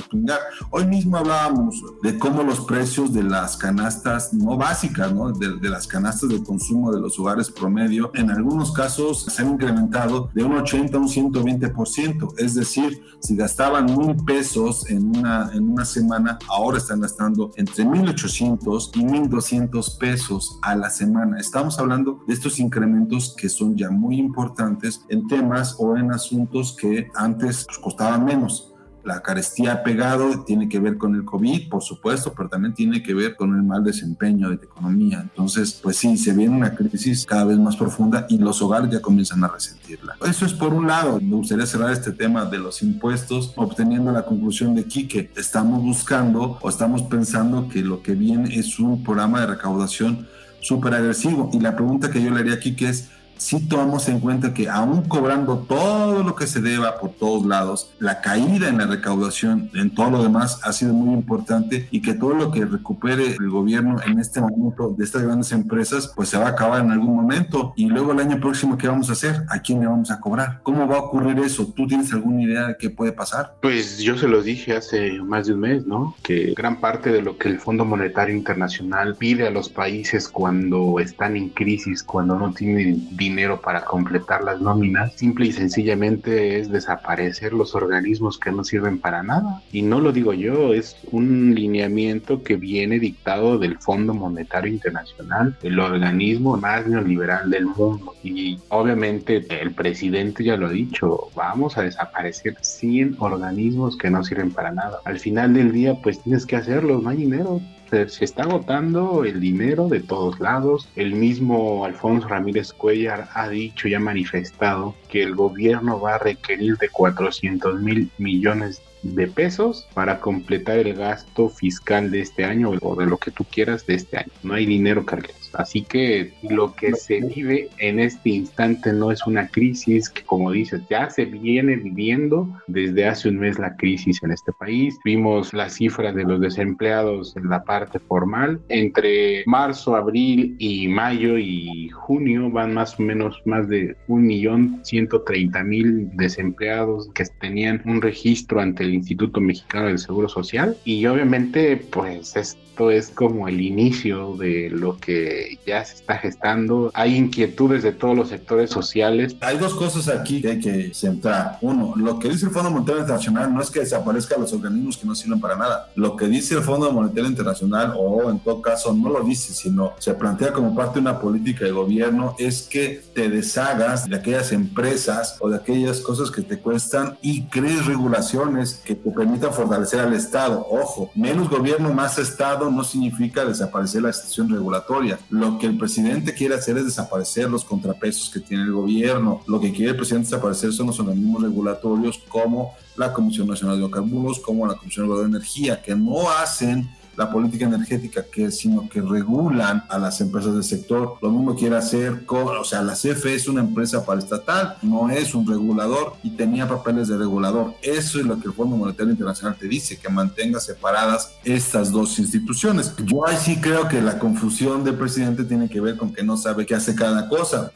Hoy 0.70 0.86
mismo 0.86 1.16
hablábamos 1.16 1.82
de 2.02 2.18
cómo 2.18 2.42
los 2.42 2.60
precios 2.60 3.14
de 3.14 3.22
las 3.22 3.56
canastas 3.56 4.34
no 4.34 4.58
básicas, 4.58 5.12
¿no? 5.12 5.32
De, 5.32 5.56
de 5.56 5.68
las 5.70 5.86
canastas 5.86 6.28
de 6.28 6.42
consumo 6.42 6.92
de 6.92 7.00
los 7.00 7.18
hogares 7.18 7.50
promedio, 7.50 8.10
en 8.14 8.30
algunos 8.30 8.72
casos 8.72 9.24
se 9.24 9.42
han 9.42 9.52
incrementado 9.52 10.30
de 10.34 10.44
un 10.44 10.56
80 10.56 10.96
a 10.96 11.00
un 11.00 11.08
120%. 11.08 12.34
Es 12.36 12.54
decir, 12.54 13.02
si 13.30 13.36
gastaban 13.36 13.86
mil 13.96 14.16
pesos 14.24 14.90
en 14.90 15.16
una, 15.16 15.52
en 15.54 15.70
una 15.70 15.84
semana, 15.84 16.36
ahora 16.48 16.78
están 16.78 17.00
gastando 17.00 17.52
entre 17.54 17.84
1.800 17.84 18.90
y 18.94 19.04
1.200 19.04 19.98
pesos 19.98 20.58
a 20.62 20.74
la 20.74 20.90
semana. 20.90 21.38
Estamos 21.38 21.78
hablando 21.78 22.24
de 22.26 22.34
estos 22.34 22.58
incrementos 22.58 23.36
que 23.36 23.48
son 23.48 23.76
ya 23.76 23.88
muy 23.88 24.18
importantes 24.18 25.04
en 25.08 25.28
temas 25.28 25.76
o 25.78 25.96
en 25.96 26.10
asuntos 26.10 26.76
que 26.76 27.08
antes 27.14 27.66
pues, 27.66 27.78
costaban 27.78 28.24
menos 28.24 28.69
la 29.04 29.22
carestía 29.22 29.72
ha 29.72 29.82
pegado, 29.82 30.44
tiene 30.44 30.68
que 30.68 30.78
ver 30.78 30.98
con 30.98 31.14
el 31.14 31.24
COVID, 31.24 31.68
por 31.68 31.82
supuesto, 31.82 32.32
pero 32.36 32.48
también 32.48 32.74
tiene 32.74 33.02
que 33.02 33.14
ver 33.14 33.36
con 33.36 33.54
el 33.54 33.62
mal 33.62 33.82
desempeño 33.84 34.50
de 34.50 34.56
la 34.56 34.62
economía. 34.62 35.20
Entonces, 35.22 35.80
pues 35.82 35.96
sí, 35.96 36.16
se 36.16 36.32
viene 36.32 36.56
una 36.56 36.74
crisis 36.74 37.24
cada 37.24 37.44
vez 37.44 37.58
más 37.58 37.76
profunda 37.76 38.26
y 38.28 38.38
los 38.38 38.60
hogares 38.62 38.90
ya 38.90 39.00
comienzan 39.00 39.42
a 39.44 39.48
resentirla. 39.48 40.16
Eso 40.26 40.46
es 40.46 40.52
por 40.52 40.74
un 40.74 40.86
lado. 40.86 41.20
Me 41.20 41.36
gustaría 41.36 41.66
cerrar 41.66 41.92
este 41.92 42.12
tema 42.12 42.44
de 42.44 42.58
los 42.58 42.82
impuestos 42.82 43.52
obteniendo 43.56 44.12
la 44.12 44.24
conclusión 44.24 44.74
de 44.74 44.82
aquí 44.82 45.08
que 45.08 45.30
estamos 45.36 45.82
buscando 45.82 46.58
o 46.60 46.68
estamos 46.68 47.02
pensando 47.02 47.68
que 47.68 47.82
lo 47.82 48.02
que 48.02 48.14
viene 48.14 48.54
es 48.58 48.78
un 48.78 49.02
programa 49.02 49.40
de 49.40 49.46
recaudación 49.46 50.28
súper 50.60 50.94
agresivo. 50.94 51.50
Y 51.52 51.60
la 51.60 51.74
pregunta 51.74 52.10
que 52.10 52.22
yo 52.22 52.30
le 52.30 52.40
haría 52.40 52.54
aquí 52.54 52.76
que 52.76 52.88
es, 52.88 53.08
si 53.40 53.58
tomamos 53.58 54.06
en 54.08 54.20
cuenta 54.20 54.52
que 54.52 54.68
aún 54.68 55.08
cobrando 55.08 55.64
todo 55.66 56.22
lo 56.22 56.36
que 56.36 56.46
se 56.46 56.60
deba 56.60 56.98
por 56.98 57.12
todos 57.12 57.46
lados, 57.46 57.90
la 57.98 58.20
caída 58.20 58.68
en 58.68 58.76
la 58.76 58.86
recaudación 58.86 59.70
en 59.74 59.94
todo 59.94 60.10
lo 60.10 60.22
demás 60.22 60.60
ha 60.62 60.72
sido 60.72 60.92
muy 60.92 61.14
importante 61.14 61.88
y 61.90 62.02
que 62.02 62.12
todo 62.12 62.34
lo 62.34 62.52
que 62.52 62.66
recupere 62.66 63.36
el 63.40 63.48
gobierno 63.48 63.96
en 64.06 64.18
este 64.18 64.42
momento 64.42 64.94
de 64.96 65.04
estas 65.04 65.22
grandes 65.22 65.52
empresas, 65.52 66.12
pues 66.14 66.28
se 66.28 66.36
va 66.36 66.48
a 66.48 66.50
acabar 66.50 66.84
en 66.84 66.90
algún 66.90 67.16
momento. 67.16 67.72
Y 67.76 67.86
luego 67.86 68.12
el 68.12 68.20
año 68.20 68.38
próximo, 68.40 68.76
¿qué 68.76 68.88
vamos 68.88 69.08
a 69.08 69.12
hacer? 69.12 69.44
¿A 69.48 69.60
quién 69.60 69.80
le 69.80 69.86
vamos 69.86 70.10
a 70.10 70.20
cobrar? 70.20 70.60
¿Cómo 70.62 70.86
va 70.86 70.96
a 70.96 71.00
ocurrir 71.00 71.38
eso? 71.38 71.66
¿Tú 71.74 71.86
tienes 71.86 72.12
alguna 72.12 72.42
idea 72.42 72.66
de 72.68 72.76
qué 72.76 72.90
puede 72.90 73.12
pasar? 73.12 73.56
Pues 73.62 74.00
yo 74.00 74.18
se 74.18 74.28
los 74.28 74.44
dije 74.44 74.76
hace 74.76 75.18
más 75.22 75.46
de 75.46 75.54
un 75.54 75.60
mes, 75.60 75.86
¿no? 75.86 76.14
Que 76.22 76.52
gran 76.54 76.78
parte 76.78 77.10
de 77.10 77.22
lo 77.22 77.38
que 77.38 77.48
el 77.48 77.58
Fondo 77.58 77.86
Monetario 77.86 78.36
Internacional 78.36 79.16
pide 79.16 79.46
a 79.46 79.50
los 79.50 79.70
países 79.70 80.28
cuando 80.28 81.00
están 81.00 81.36
en 81.36 81.48
crisis, 81.48 82.02
cuando 82.02 82.38
no 82.38 82.52
tienen 82.52 83.16
dinero 83.16 83.29
para 83.60 83.84
completar 83.84 84.44
las 84.44 84.60
nóminas, 84.60 85.14
simple 85.14 85.46
y 85.46 85.52
sencillamente 85.52 86.58
es 86.58 86.70
desaparecer 86.70 87.52
los 87.52 87.74
organismos 87.74 88.38
que 88.38 88.50
no 88.50 88.64
sirven 88.64 88.98
para 88.98 89.22
nada. 89.22 89.62
Y 89.72 89.82
no 89.82 90.00
lo 90.00 90.12
digo 90.12 90.32
yo, 90.34 90.74
es 90.74 90.96
un 91.10 91.54
lineamiento 91.54 92.42
que 92.42 92.56
viene 92.56 92.98
dictado 92.98 93.58
del 93.58 93.78
Fondo 93.78 94.14
Monetario 94.14 94.72
Internacional, 94.72 95.56
el 95.62 95.78
organismo 95.78 96.56
más 96.56 96.86
neoliberal 96.86 97.50
del 97.50 97.66
mundo. 97.66 98.14
Y 98.22 98.58
obviamente 98.68 99.44
el 99.60 99.72
presidente 99.72 100.44
ya 100.44 100.56
lo 100.56 100.66
ha 100.66 100.70
dicho, 100.70 101.28
vamos 101.34 101.78
a 101.78 101.82
desaparecer 101.82 102.56
100 102.60 103.16
organismos 103.20 103.96
que 103.96 104.10
no 104.10 104.24
sirven 104.24 104.50
para 104.50 104.72
nada. 104.72 104.98
Al 105.04 105.18
final 105.18 105.54
del 105.54 105.72
día, 105.72 105.94
pues 106.02 106.22
tienes 106.22 106.46
que 106.46 106.56
hacerlo, 106.56 107.00
no 107.00 107.10
hay 107.10 107.16
dinero, 107.18 107.60
se 107.90 108.24
está 108.24 108.44
agotando 108.44 109.24
el 109.24 109.40
dinero 109.40 109.88
de 109.88 110.00
todos 110.00 110.38
lados. 110.38 110.88
El 110.94 111.14
mismo 111.14 111.84
Alfonso 111.84 112.28
Ramírez 112.28 112.72
Cuellar 112.72 113.28
ha 113.34 113.48
dicho 113.48 113.88
y 113.88 113.94
ha 113.94 114.00
manifestado 114.00 114.94
que 115.08 115.22
el 115.22 115.34
gobierno 115.34 116.00
va 116.00 116.14
a 116.14 116.18
requerir 116.18 116.76
de 116.78 116.88
400 116.88 117.80
mil 117.80 118.10
millones 118.18 118.80
de 119.02 119.26
pesos 119.26 119.86
para 119.94 120.20
completar 120.20 120.78
el 120.78 120.94
gasto 120.94 121.48
fiscal 121.48 122.10
de 122.10 122.20
este 122.20 122.44
año 122.44 122.70
o 122.80 122.96
de 122.96 123.06
lo 123.06 123.16
que 123.16 123.30
tú 123.30 123.44
quieras 123.44 123.86
de 123.86 123.94
este 123.94 124.18
año. 124.18 124.30
No 124.42 124.54
hay 124.54 124.66
dinero, 124.66 125.04
Carlos. 125.04 125.34
Así 125.54 125.82
que 125.82 126.32
lo 126.48 126.74
que 126.74 126.94
se 126.94 127.20
vive 127.20 127.70
en 127.78 127.98
este 127.98 128.30
instante 128.30 128.92
no 128.92 129.10
es 129.10 129.26
una 129.26 129.48
crisis 129.48 130.08
que, 130.08 130.22
como 130.22 130.52
dices, 130.52 130.80
ya 130.88 131.10
se 131.10 131.24
viene 131.24 131.74
viviendo 131.76 132.48
desde 132.68 133.06
hace 133.06 133.28
un 133.28 133.38
mes 133.38 133.58
la 133.58 133.74
crisis 133.76 134.22
en 134.22 134.30
este 134.30 134.52
país. 134.52 134.96
Vimos 135.04 135.52
las 135.52 135.74
cifras 135.74 136.14
de 136.14 136.22
los 136.22 136.40
desempleados 136.40 137.36
en 137.36 137.48
la 137.48 137.64
parte 137.64 137.98
formal. 137.98 138.60
Entre 138.68 139.42
marzo, 139.46 139.96
abril 139.96 140.54
y 140.58 140.86
mayo 140.86 141.36
y 141.36 141.88
junio 141.88 142.48
van 142.50 142.74
más 142.74 142.98
o 143.00 143.02
menos 143.02 143.42
más 143.44 143.68
de 143.68 143.96
un 144.06 144.26
millón 144.26 144.80
ciento 144.84 145.22
treinta 145.22 145.64
mil 145.64 146.10
desempleados 146.16 147.10
que 147.14 147.24
tenían 147.40 147.82
un 147.86 148.00
registro 148.00 148.60
ante 148.60 148.84
el 148.84 148.89
Instituto 148.94 149.40
Mexicano 149.40 149.86
del 149.86 149.98
Seguro 149.98 150.28
Social. 150.28 150.76
Y 150.84 151.06
obviamente, 151.06 151.76
pues 151.76 152.36
esto 152.36 152.90
es 152.90 153.10
como 153.10 153.48
el 153.48 153.60
inicio 153.60 154.36
de 154.36 154.70
lo 154.70 154.96
que 154.96 155.58
ya 155.66 155.84
se 155.84 155.96
está 155.96 156.16
gestando. 156.16 156.90
Hay 156.94 157.16
inquietudes 157.16 157.82
de 157.82 157.92
todos 157.92 158.16
los 158.16 158.30
sectores 158.30 158.70
sociales. 158.70 159.36
Hay 159.40 159.58
dos 159.58 159.74
cosas 159.74 160.08
aquí 160.08 160.40
que 160.40 160.48
hay 160.52 160.60
que 160.60 160.94
centrar. 160.94 161.58
Uno, 161.60 161.94
lo 161.96 162.18
que 162.18 162.30
dice 162.30 162.46
el 162.46 162.52
Fondo 162.52 162.70
Monetario 162.70 163.00
Internacional 163.02 163.52
no 163.52 163.60
es 163.60 163.70
que 163.70 163.80
desaparezcan 163.80 164.40
los 164.40 164.52
organismos 164.52 164.96
que 164.96 165.06
no 165.06 165.14
sirven 165.14 165.40
para 165.40 165.56
nada. 165.56 165.90
Lo 165.94 166.16
que 166.16 166.26
dice 166.26 166.54
el 166.54 166.62
Fondo 166.62 166.90
Monetario 166.90 167.28
Internacional, 167.28 167.92
o 167.96 168.30
en 168.30 168.38
todo 168.38 168.62
caso 168.62 168.94
no 168.94 169.10
lo 169.10 169.22
dice, 169.24 169.52
sino 169.52 169.92
se 169.98 170.14
plantea 170.14 170.52
como 170.52 170.74
parte 170.74 170.94
de 170.94 171.00
una 171.00 171.20
política 171.20 171.64
de 171.64 171.72
gobierno, 171.72 172.34
es 172.38 172.62
que 172.62 173.02
te 173.14 173.28
deshagas 173.28 174.08
de 174.08 174.16
aquellas 174.16 174.52
empresas 174.52 175.36
o 175.40 175.50
de 175.50 175.56
aquellas 175.56 176.00
cosas 176.00 176.30
que 176.30 176.42
te 176.42 176.58
cuestan 176.58 177.18
y 177.20 177.42
crees 177.44 177.86
regulaciones 177.86 178.79
que 178.84 178.94
te 178.94 179.10
permitan 179.10 179.52
fortalecer 179.52 180.00
al 180.00 180.12
Estado. 180.14 180.66
Ojo, 180.70 181.10
menos 181.14 181.48
gobierno, 181.48 181.92
más 181.92 182.18
Estado 182.18 182.70
no 182.70 182.84
significa 182.84 183.44
desaparecer 183.44 184.02
la 184.02 184.08
institución 184.08 184.48
regulatoria. 184.48 185.18
Lo 185.30 185.58
que 185.58 185.66
el 185.66 185.76
presidente 185.76 186.34
quiere 186.34 186.54
hacer 186.54 186.76
es 186.78 186.84
desaparecer 186.84 187.50
los 187.50 187.64
contrapesos 187.64 188.30
que 188.30 188.40
tiene 188.40 188.64
el 188.64 188.72
gobierno. 188.72 189.42
Lo 189.46 189.60
que 189.60 189.72
quiere 189.72 189.90
el 189.92 189.96
presidente 189.96 190.26
desaparecer 190.30 190.72
son 190.72 190.88
los 190.88 191.00
organismos 191.00 191.42
regulatorios 191.42 192.18
como 192.28 192.74
la 192.96 193.12
Comisión 193.12 193.48
Nacional 193.48 193.76
de 193.76 193.82
Hidrocarburos, 193.82 194.40
como 194.40 194.66
la 194.66 194.74
Comisión 194.74 195.08
de 195.08 195.24
Energía, 195.24 195.80
que 195.80 195.94
no 195.94 196.30
hacen 196.30 196.88
la 197.20 197.30
política 197.30 197.66
energética, 197.66 198.24
que, 198.24 198.50
sino 198.50 198.88
que 198.88 199.02
regulan 199.02 199.84
a 199.90 199.98
las 199.98 200.22
empresas 200.22 200.54
del 200.54 200.64
sector. 200.64 201.18
Lo 201.20 201.30
mismo 201.30 201.54
quiere 201.54 201.76
hacer 201.76 202.24
con, 202.24 202.56
o 202.56 202.64
sea, 202.64 202.80
la 202.80 202.94
CFE 202.94 203.34
es 203.34 203.46
una 203.46 203.60
empresa 203.60 204.06
paraestatal, 204.06 204.78
no 204.80 205.10
es 205.10 205.34
un 205.34 205.46
regulador 205.46 206.14
y 206.22 206.30
tenía 206.30 206.66
papeles 206.66 207.08
de 207.08 207.18
regulador. 207.18 207.74
Eso 207.82 208.20
es 208.20 208.24
lo 208.24 208.40
que 208.40 208.48
el 208.48 208.54
Fondo 208.54 208.74
Monetario 208.74 209.12
Internacional 209.12 209.54
te 209.58 209.68
dice, 209.68 209.98
que 209.98 210.08
mantenga 210.08 210.60
separadas 210.60 211.34
estas 211.44 211.92
dos 211.92 212.18
instituciones. 212.18 212.94
Yo 213.04 213.26
ahí 213.26 213.36
sí 213.36 213.60
creo 213.60 213.86
que 213.86 214.00
la 214.00 214.18
confusión 214.18 214.82
del 214.82 214.94
presidente 214.94 215.44
tiene 215.44 215.68
que 215.68 215.82
ver 215.82 215.98
con 215.98 216.14
que 216.14 216.22
no 216.22 216.38
sabe 216.38 216.64
qué 216.64 216.74
hace 216.74 216.94
cada 216.94 217.28
cosa. 217.28 217.70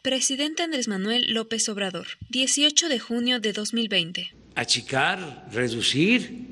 Presidente 0.00 0.62
Andrés 0.62 0.88
Manuel 0.88 1.26
López 1.34 1.68
Obrador, 1.68 2.06
18 2.30 2.88
de 2.88 2.98
junio 2.98 3.38
de 3.38 3.52
2020. 3.52 4.34
Achicar, 4.54 5.46
reducir 5.52 6.47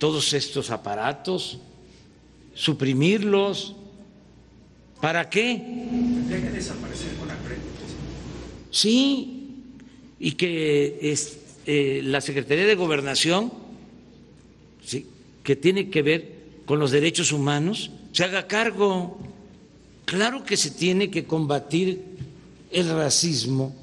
todos 0.00 0.32
estos 0.32 0.70
aparatos, 0.70 1.58
suprimirlos. 2.54 3.76
¿Para 5.00 5.30
qué? 5.30 5.54
Tendría 5.54 6.42
que 6.42 6.50
desaparecer 6.50 7.14
con 7.16 7.28
la 7.28 7.36
Sí, 8.72 9.48
y 10.18 10.32
que 10.32 10.98
es, 11.02 11.38
eh, 11.66 12.00
la 12.04 12.20
Secretaría 12.20 12.66
de 12.66 12.74
Gobernación, 12.74 13.52
¿sí? 14.84 15.06
que 15.42 15.56
tiene 15.56 15.90
que 15.90 16.02
ver 16.02 16.32
con 16.66 16.78
los 16.78 16.90
derechos 16.90 17.32
humanos, 17.32 17.90
se 18.12 18.24
haga 18.24 18.46
cargo. 18.46 19.18
Claro 20.04 20.44
que 20.44 20.56
se 20.56 20.70
tiene 20.70 21.10
que 21.10 21.24
combatir 21.24 22.02
el 22.70 22.88
racismo 22.88 23.74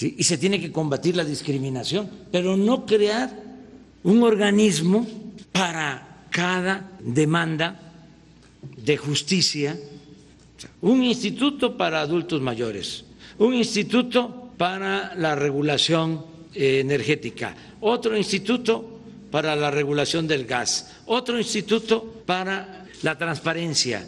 y 0.00 0.24
se 0.24 0.38
tiene 0.38 0.60
que 0.60 0.72
combatir 0.72 1.16
la 1.16 1.24
discriminación, 1.24 2.10
pero 2.30 2.56
no 2.56 2.86
crear 2.86 3.30
un 4.02 4.22
organismo 4.22 5.06
para 5.52 6.26
cada 6.30 6.90
demanda 7.00 7.80
de 8.76 8.96
justicia, 8.96 9.78
un 10.80 11.02
instituto 11.02 11.76
para 11.76 12.00
adultos 12.00 12.40
mayores, 12.40 13.04
un 13.38 13.54
instituto 13.54 14.52
para 14.56 15.14
la 15.14 15.34
regulación 15.34 16.24
eh, 16.54 16.80
energética, 16.80 17.54
otro 17.80 18.16
instituto 18.16 19.00
para 19.30 19.56
la 19.56 19.70
regulación 19.70 20.26
del 20.26 20.44
gas, 20.44 21.00
otro 21.06 21.38
instituto 21.38 22.22
para 22.26 22.86
la 23.02 23.16
transparencia 23.16 24.06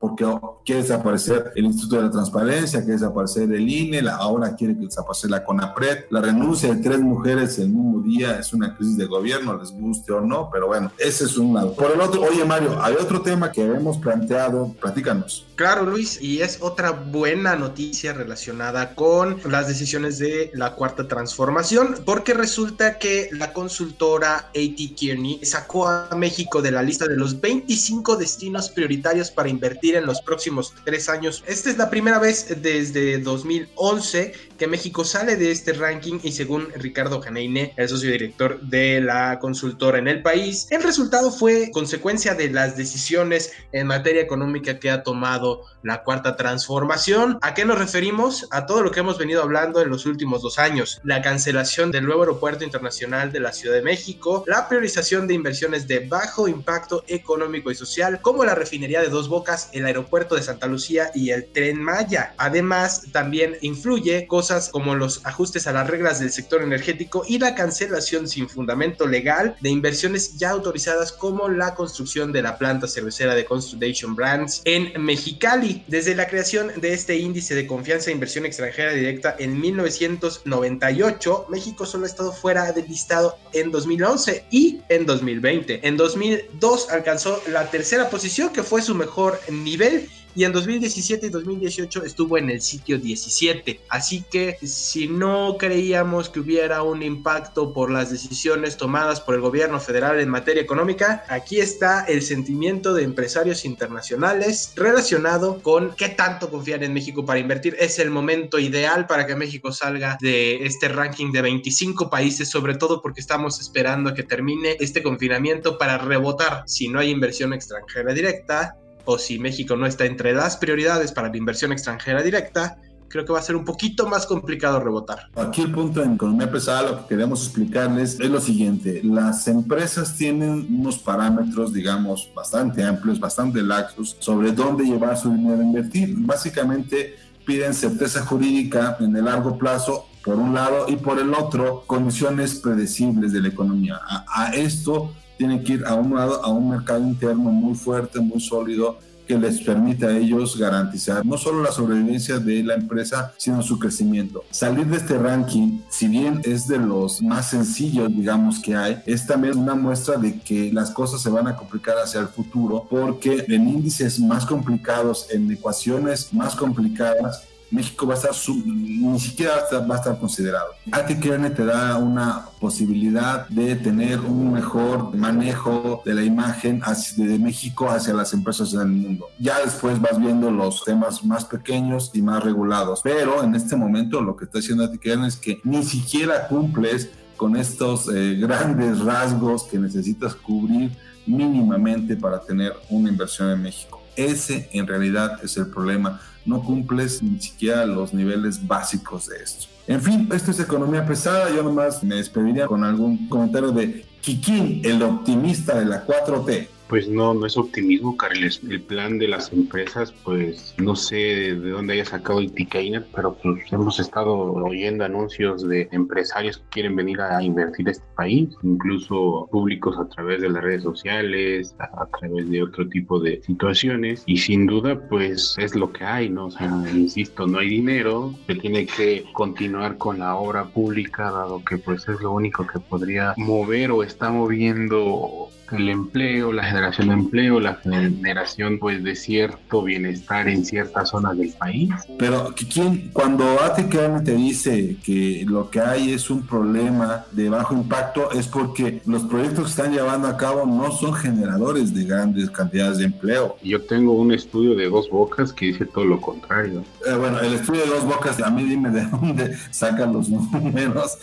porque 0.00 0.24
quiere 0.64 0.80
desaparecer 0.80 1.52
el 1.54 1.66
Instituto 1.66 1.96
de 1.96 2.02
la 2.04 2.10
Transparencia, 2.10 2.80
quiere 2.80 2.94
desaparecer 2.94 3.52
el 3.52 3.68
INE, 3.68 4.00
ahora 4.08 4.56
quiere 4.56 4.72
desaparecer 4.72 5.30
la 5.30 5.44
CONAPRED. 5.44 6.06
La 6.08 6.22
renuncia 6.22 6.74
de 6.74 6.80
tres 6.80 7.00
mujeres 7.00 7.58
el 7.58 7.68
mismo 7.68 8.00
día 8.00 8.38
es 8.38 8.54
una 8.54 8.74
crisis 8.74 8.96
de 8.96 9.04
gobierno, 9.04 9.58
les 9.58 9.70
guste 9.70 10.10
o 10.12 10.22
no, 10.22 10.48
pero 10.50 10.68
bueno, 10.68 10.90
ese 10.96 11.24
es 11.24 11.36
un 11.36 11.52
lado. 11.52 11.74
Por 11.74 11.90
el 11.92 12.00
otro, 12.00 12.22
oye 12.22 12.42
Mario, 12.46 12.82
hay 12.82 12.94
otro 12.94 13.20
tema 13.20 13.52
que 13.52 13.62
hemos 13.62 13.98
planteado, 13.98 14.72
platícanos. 14.80 15.44
Claro, 15.54 15.84
Luis, 15.84 16.18
y 16.22 16.40
es 16.40 16.62
otra 16.62 16.92
buena 16.92 17.54
noticia 17.54 18.14
relacionada 18.14 18.94
con 18.94 19.38
las 19.44 19.68
decisiones 19.68 20.18
de 20.18 20.50
la 20.54 20.74
cuarta 20.74 21.06
transformación, 21.06 21.96
porque 22.06 22.32
resulta 22.32 22.96
que 22.96 23.28
la 23.32 23.52
consultora 23.52 24.48
AT 24.48 24.96
Kearney 24.98 25.44
sacó 25.44 25.88
a 25.88 26.08
México 26.16 26.62
de 26.62 26.70
la 26.70 26.82
lista 26.82 27.06
de 27.06 27.18
los 27.18 27.38
25 27.38 28.16
destinos 28.16 28.70
prioritarios 28.70 29.30
para 29.30 29.50
invertir 29.50 29.89
en 29.98 30.06
los 30.06 30.20
próximos 30.22 30.74
tres 30.84 31.08
años. 31.08 31.44
Esta 31.46 31.70
es 31.70 31.78
la 31.78 31.90
primera 31.90 32.18
vez 32.18 32.62
desde 32.62 33.18
2011 33.18 34.32
que 34.60 34.66
México 34.66 35.04
sale 35.04 35.36
de 35.36 35.50
este 35.50 35.72
ranking 35.72 36.18
y 36.22 36.32
según 36.32 36.68
Ricardo 36.76 37.22
Janeine, 37.22 37.72
el 37.78 37.88
socio 37.88 38.10
director 38.10 38.60
de 38.60 39.00
la 39.00 39.38
consultora 39.38 39.96
en 39.96 40.06
el 40.06 40.20
país, 40.20 40.66
el 40.68 40.82
resultado 40.82 41.30
fue 41.30 41.70
consecuencia 41.72 42.34
de 42.34 42.50
las 42.50 42.76
decisiones 42.76 43.54
en 43.72 43.86
materia 43.86 44.20
económica 44.20 44.78
que 44.78 44.90
ha 44.90 45.02
tomado 45.02 45.62
la 45.82 46.02
cuarta 46.02 46.36
transformación. 46.36 47.38
¿A 47.40 47.54
qué 47.54 47.64
nos 47.64 47.78
referimos? 47.78 48.48
A 48.50 48.66
todo 48.66 48.82
lo 48.82 48.90
que 48.90 49.00
hemos 49.00 49.16
venido 49.16 49.42
hablando 49.42 49.80
en 49.80 49.88
los 49.88 50.04
últimos 50.04 50.42
dos 50.42 50.58
años. 50.58 51.00
La 51.04 51.22
cancelación 51.22 51.90
del 51.90 52.04
nuevo 52.04 52.20
aeropuerto 52.20 52.62
internacional 52.62 53.32
de 53.32 53.40
la 53.40 53.54
Ciudad 53.54 53.76
de 53.76 53.82
México, 53.82 54.44
la 54.46 54.68
priorización 54.68 55.26
de 55.26 55.32
inversiones 55.32 55.88
de 55.88 56.00
bajo 56.00 56.48
impacto 56.48 57.02
económico 57.08 57.70
y 57.70 57.74
social, 57.74 58.20
como 58.20 58.44
la 58.44 58.54
refinería 58.54 59.00
de 59.00 59.08
Dos 59.08 59.30
Bocas, 59.30 59.70
el 59.72 59.86
aeropuerto 59.86 60.34
de 60.34 60.42
Santa 60.42 60.66
Lucía 60.66 61.10
y 61.14 61.30
el 61.30 61.50
tren 61.50 61.82
Maya. 61.82 62.34
Además, 62.36 63.06
también 63.10 63.56
influye 63.62 64.26
cosas 64.26 64.49
cosas 64.50 64.70
como 64.70 64.96
los 64.96 65.24
ajustes 65.24 65.68
a 65.68 65.72
las 65.72 65.86
reglas 65.86 66.18
del 66.18 66.32
sector 66.32 66.60
energético 66.60 67.22
y 67.28 67.38
la 67.38 67.54
cancelación 67.54 68.26
sin 68.26 68.48
fundamento 68.48 69.06
legal 69.06 69.54
de 69.60 69.70
inversiones 69.70 70.38
ya 70.38 70.50
autorizadas 70.50 71.12
como 71.12 71.48
la 71.48 71.76
construcción 71.76 72.32
de 72.32 72.42
la 72.42 72.58
planta 72.58 72.88
cervecera 72.88 73.36
de 73.36 73.44
Constellation 73.44 74.16
Brands 74.16 74.62
en 74.64 75.00
Mexicali. 75.00 75.84
Desde 75.86 76.16
la 76.16 76.26
creación 76.26 76.72
de 76.80 76.92
este 76.92 77.16
índice 77.16 77.54
de 77.54 77.68
confianza 77.68 78.10
e 78.10 78.12
inversión 78.12 78.44
extranjera 78.44 78.92
directa 78.92 79.36
en 79.38 79.60
1998, 79.60 81.46
México 81.48 81.86
solo 81.86 82.06
ha 82.06 82.08
estado 82.08 82.32
fuera 82.32 82.72
del 82.72 82.88
listado 82.88 83.38
en 83.52 83.70
2011 83.70 84.46
y 84.50 84.80
en 84.88 85.06
2020. 85.06 85.86
En 85.86 85.96
2002 85.96 86.90
alcanzó 86.90 87.40
la 87.46 87.70
tercera 87.70 88.10
posición 88.10 88.52
que 88.52 88.64
fue 88.64 88.82
su 88.82 88.96
mejor 88.96 89.38
nivel 89.48 90.08
y 90.34 90.44
en 90.44 90.52
2017 90.52 91.26
y 91.26 91.30
2018 91.30 92.04
estuvo 92.04 92.38
en 92.38 92.50
el 92.50 92.60
sitio 92.60 92.98
17. 92.98 93.80
Así 93.88 94.24
que 94.30 94.58
si 94.62 95.08
no 95.08 95.56
creíamos 95.58 96.28
que 96.28 96.40
hubiera 96.40 96.82
un 96.82 97.02
impacto 97.02 97.72
por 97.72 97.90
las 97.90 98.10
decisiones 98.10 98.76
tomadas 98.76 99.20
por 99.20 99.34
el 99.34 99.40
gobierno 99.40 99.80
federal 99.80 100.20
en 100.20 100.28
materia 100.28 100.62
económica, 100.62 101.24
aquí 101.28 101.60
está 101.60 102.04
el 102.04 102.22
sentimiento 102.22 102.94
de 102.94 103.04
empresarios 103.04 103.64
internacionales 103.64 104.72
relacionado 104.76 105.60
con 105.62 105.94
qué 105.96 106.08
tanto 106.08 106.50
confían 106.50 106.82
en 106.82 106.92
México 106.92 107.24
para 107.24 107.40
invertir. 107.40 107.76
Es 107.78 107.98
el 107.98 108.10
momento 108.10 108.58
ideal 108.58 109.06
para 109.06 109.26
que 109.26 109.36
México 109.36 109.72
salga 109.72 110.16
de 110.20 110.64
este 110.64 110.88
ranking 110.88 111.32
de 111.32 111.42
25 111.42 112.10
países, 112.10 112.48
sobre 112.48 112.76
todo 112.76 113.02
porque 113.02 113.20
estamos 113.20 113.60
esperando 113.60 114.14
que 114.14 114.22
termine 114.22 114.76
este 114.80 115.02
confinamiento 115.02 115.78
para 115.78 115.98
rebotar 115.98 116.64
si 116.66 116.88
no 116.88 117.00
hay 117.00 117.10
inversión 117.10 117.52
extranjera 117.52 118.12
directa 118.12 118.76
o 119.04 119.18
si 119.18 119.38
México 119.38 119.76
no 119.76 119.86
está 119.86 120.04
entre 120.04 120.32
las 120.32 120.56
prioridades 120.56 121.12
para 121.12 121.28
la 121.28 121.36
inversión 121.36 121.72
extranjera 121.72 122.22
directa, 122.22 122.78
creo 123.10 123.24
que 123.24 123.32
va 123.32 123.40
a 123.40 123.42
ser 123.42 123.56
un 123.56 123.64
poquito 123.64 124.06
más 124.06 124.24
complicado 124.24 124.80
rebotar. 124.80 125.28
Aquí 125.34 125.62
el 125.62 125.72
punto 125.72 126.02
en 126.02 126.14
economía 126.14 126.50
pesada, 126.50 126.82
lo 126.82 127.02
que 127.02 127.08
queremos 127.08 127.44
explicarles 127.44 128.18
es 128.18 128.30
lo 128.30 128.40
siguiente, 128.40 129.02
las 129.04 129.46
empresas 129.48 130.16
tienen 130.16 130.66
unos 130.70 130.98
parámetros, 130.98 131.72
digamos, 131.72 132.30
bastante 132.34 132.84
amplios, 132.84 133.18
bastante 133.18 133.62
laxos, 133.62 134.16
sobre 134.20 134.52
dónde 134.52 134.84
llevar 134.84 135.18
su 135.18 135.30
dinero 135.32 135.60
a 135.60 135.64
invertir. 135.64 136.14
Básicamente 136.18 137.16
piden 137.44 137.74
certeza 137.74 138.24
jurídica 138.24 138.96
en 139.00 139.14
el 139.16 139.24
largo 139.24 139.58
plazo 139.58 140.06
por 140.24 140.36
un 140.36 140.54
lado 140.54 140.86
y 140.88 140.96
por 140.96 141.18
el 141.18 141.34
otro 141.34 141.82
condiciones 141.86 142.54
predecibles 142.54 143.32
de 143.32 143.40
la 143.40 143.48
economía. 143.48 143.98
A, 144.08 144.44
a 144.44 144.54
esto 144.54 145.12
tienen 145.40 145.64
que 145.64 145.72
ir 145.72 145.86
a 145.86 145.94
un 145.94 146.14
lado, 146.14 146.44
a 146.44 146.50
un 146.50 146.68
mercado 146.68 147.00
interno 147.00 147.50
muy 147.50 147.74
fuerte, 147.74 148.20
muy 148.20 148.42
sólido, 148.42 148.98
que 149.26 149.38
les 149.38 149.58
permita 149.62 150.08
a 150.08 150.18
ellos 150.18 150.58
garantizar 150.58 151.24
no 151.24 151.38
solo 151.38 151.62
la 151.62 151.72
sobrevivencia 151.72 152.38
de 152.38 152.62
la 152.62 152.74
empresa, 152.74 153.32
sino 153.38 153.62
su 153.62 153.78
crecimiento. 153.78 154.44
Salir 154.50 154.84
de 154.84 154.98
este 154.98 155.16
ranking, 155.16 155.80
si 155.88 156.08
bien 156.08 156.42
es 156.44 156.68
de 156.68 156.76
los 156.76 157.22
más 157.22 157.48
sencillos, 157.48 158.10
digamos, 158.10 158.58
que 158.58 158.76
hay, 158.76 159.00
es 159.06 159.26
también 159.26 159.56
una 159.56 159.74
muestra 159.74 160.18
de 160.18 160.38
que 160.40 160.70
las 160.74 160.90
cosas 160.90 161.22
se 161.22 161.30
van 161.30 161.48
a 161.48 161.56
complicar 161.56 161.96
hacia 161.96 162.20
el 162.20 162.28
futuro, 162.28 162.86
porque 162.90 163.46
en 163.48 163.66
índices 163.66 164.20
más 164.20 164.44
complicados, 164.44 165.26
en 165.30 165.50
ecuaciones 165.50 166.34
más 166.34 166.54
complicadas, 166.54 167.44
México 167.70 168.06
va 168.06 168.14
a 168.14 168.16
estar, 168.16 168.32
ni 168.64 169.20
siquiera 169.20 169.52
va 169.88 169.94
a 169.94 169.98
estar, 169.98 170.18
considerado. 170.18 170.72
ATKN 170.90 171.54
te 171.54 171.64
da 171.64 171.96
una 171.96 172.46
posibilidad 172.60 173.48
de 173.48 173.76
tener 173.76 174.20
un 174.20 174.52
mejor 174.52 175.14
manejo 175.14 176.02
de 176.04 176.14
la 176.14 176.24
imagen 176.24 176.82
de 177.16 177.38
México 177.38 177.88
hacia 177.88 178.12
las 178.12 178.32
empresas 178.32 178.72
del 178.72 178.88
mundo. 178.88 179.28
Ya 179.38 179.60
después 179.60 180.00
vas 180.00 180.18
viendo 180.18 180.50
los 180.50 180.84
temas 180.84 181.24
más 181.24 181.44
pequeños 181.44 182.10
y 182.14 182.22
más 182.22 182.42
regulados, 182.42 183.00
pero 183.02 183.42
en 183.42 183.54
este 183.54 183.76
momento 183.76 184.20
lo 184.20 184.36
que 184.36 184.46
está 184.46 184.58
haciendo 184.58 184.84
ATKN 184.84 185.24
es 185.24 185.36
que 185.36 185.60
ni 185.64 185.84
siquiera 185.84 186.48
cumples 186.48 187.10
con 187.36 187.56
estos 187.56 188.08
eh, 188.12 188.36
grandes 188.38 189.00
rasgos 189.00 189.62
que 189.64 189.78
necesitas 189.78 190.34
cubrir 190.34 190.90
mínimamente 191.26 192.16
para 192.16 192.40
tener 192.40 192.74
una 192.90 193.08
inversión 193.08 193.50
en 193.50 193.62
México. 193.62 194.02
Ese 194.16 194.68
en 194.72 194.86
realidad 194.86 195.38
es 195.42 195.56
el 195.56 195.68
problema 195.68 196.20
no 196.44 196.62
cumples 196.62 197.22
ni 197.22 197.40
siquiera 197.40 197.86
los 197.86 198.12
niveles 198.14 198.66
básicos 198.66 199.28
de 199.28 199.36
esto. 199.42 199.66
En 199.86 200.00
fin, 200.00 200.28
esto 200.32 200.50
es 200.50 200.60
economía 200.60 201.04
pesada. 201.04 201.50
Yo 201.54 201.62
nomás 201.62 202.02
me 202.02 202.16
despediría 202.16 202.66
con 202.66 202.84
algún 202.84 203.28
comentario 203.28 203.72
de 203.72 204.06
Kikín, 204.20 204.82
el 204.84 205.02
optimista 205.02 205.78
de 205.78 205.86
la 205.86 206.06
4T. 206.06 206.68
Pues 206.90 207.08
no, 207.08 207.34
no 207.34 207.46
es 207.46 207.56
optimismo, 207.56 208.16
Carles. 208.16 208.60
El 208.68 208.82
plan 208.82 209.20
de 209.20 209.28
las 209.28 209.52
empresas, 209.52 210.12
pues 210.24 210.74
no 210.76 210.96
sé 210.96 211.14
de 211.14 211.70
dónde 211.70 211.92
haya 211.92 212.04
sacado 212.04 212.40
el 212.40 212.50
ticaína, 212.50 213.06
pero 213.14 213.36
pues 213.36 213.72
hemos 213.72 214.00
estado 214.00 214.36
oyendo 214.36 215.04
anuncios 215.04 215.68
de 215.68 215.88
empresarios 215.92 216.58
que 216.58 216.64
quieren 216.70 216.96
venir 216.96 217.20
a 217.20 217.40
invertir 217.44 217.86
a 217.86 217.92
este 217.92 218.04
país, 218.16 218.48
incluso 218.64 219.48
públicos 219.52 219.96
a 220.00 220.08
través 220.08 220.42
de 220.42 220.48
las 220.48 220.64
redes 220.64 220.82
sociales, 220.82 221.76
a, 221.78 222.06
través 222.18 222.50
de 222.50 222.60
otro 222.60 222.88
tipo 222.88 223.20
de 223.20 223.40
situaciones. 223.42 224.24
Y 224.26 224.38
sin 224.38 224.66
duda, 224.66 225.00
pues 225.08 225.54
es 225.58 225.76
lo 225.76 225.92
que 225.92 226.04
hay, 226.04 226.28
¿no? 226.28 226.46
O 226.46 226.50
sea, 226.50 226.72
insisto, 226.92 227.46
no 227.46 227.60
hay 227.60 227.68
dinero, 227.68 228.34
se 228.48 228.56
tiene 228.56 228.86
que 228.86 229.26
continuar 229.32 229.96
con 229.96 230.18
la 230.18 230.34
obra 230.34 230.64
pública, 230.64 231.30
dado 231.30 231.64
que 231.64 231.78
pues 231.78 232.08
es 232.08 232.20
lo 232.20 232.32
único 232.32 232.66
que 232.66 232.80
podría 232.80 233.32
mover 233.36 233.92
o 233.92 234.02
está 234.02 234.30
moviendo 234.30 235.50
el 235.72 235.88
empleo, 235.88 236.52
la 236.52 236.64
generación 236.64 237.08
de 237.08 237.14
empleo, 237.14 237.60
la 237.60 237.74
generación 237.76 238.78
pues 238.78 239.02
de 239.02 239.14
cierto 239.14 239.82
bienestar 239.82 240.48
en 240.48 240.64
ciertas 240.64 241.10
zonas 241.10 241.36
del 241.38 241.50
país. 241.50 241.90
Pero 242.18 242.54
¿quién, 242.72 243.10
cuando 243.12 243.44
ATKM 243.60 244.24
te 244.24 244.34
dice 244.34 244.96
que 245.04 245.44
lo 245.46 245.70
que 245.70 245.80
hay 245.80 246.12
es 246.12 246.30
un 246.30 246.46
problema 246.46 247.24
de 247.32 247.48
bajo 247.48 247.74
impacto 247.74 248.30
es 248.32 248.46
porque 248.46 249.02
los 249.06 249.22
proyectos 249.24 249.64
que 249.64 249.70
están 249.70 249.92
llevando 249.92 250.28
a 250.28 250.36
cabo 250.36 250.66
no 250.66 250.90
son 250.92 251.14
generadores 251.14 251.94
de 251.94 252.04
grandes 252.04 252.50
cantidades 252.50 252.98
de 252.98 253.04
empleo. 253.04 253.56
Yo 253.62 253.82
tengo 253.82 254.12
un 254.12 254.32
estudio 254.32 254.74
de 254.74 254.88
dos 254.88 255.08
bocas 255.10 255.52
que 255.52 255.66
dice 255.66 255.86
todo 255.86 256.04
lo 256.04 256.20
contrario. 256.20 256.84
Eh, 257.06 257.14
bueno, 257.14 257.40
el 257.40 257.54
estudio 257.54 257.82
de 257.82 257.88
dos 257.88 258.04
bocas, 258.04 258.40
a 258.40 258.50
mí 258.50 258.64
dime 258.64 258.90
de 258.90 259.04
dónde 259.06 259.56
sacan 259.70 260.12
los 260.12 260.28
números. 260.30 261.18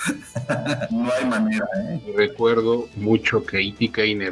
no 0.91 1.09
hay 1.11 1.25
manera. 1.25 1.65
¿eh? 1.77 2.01
Recuerdo 2.15 2.87
mucho 2.95 3.43
que 3.45 3.61
Iti 3.61 3.89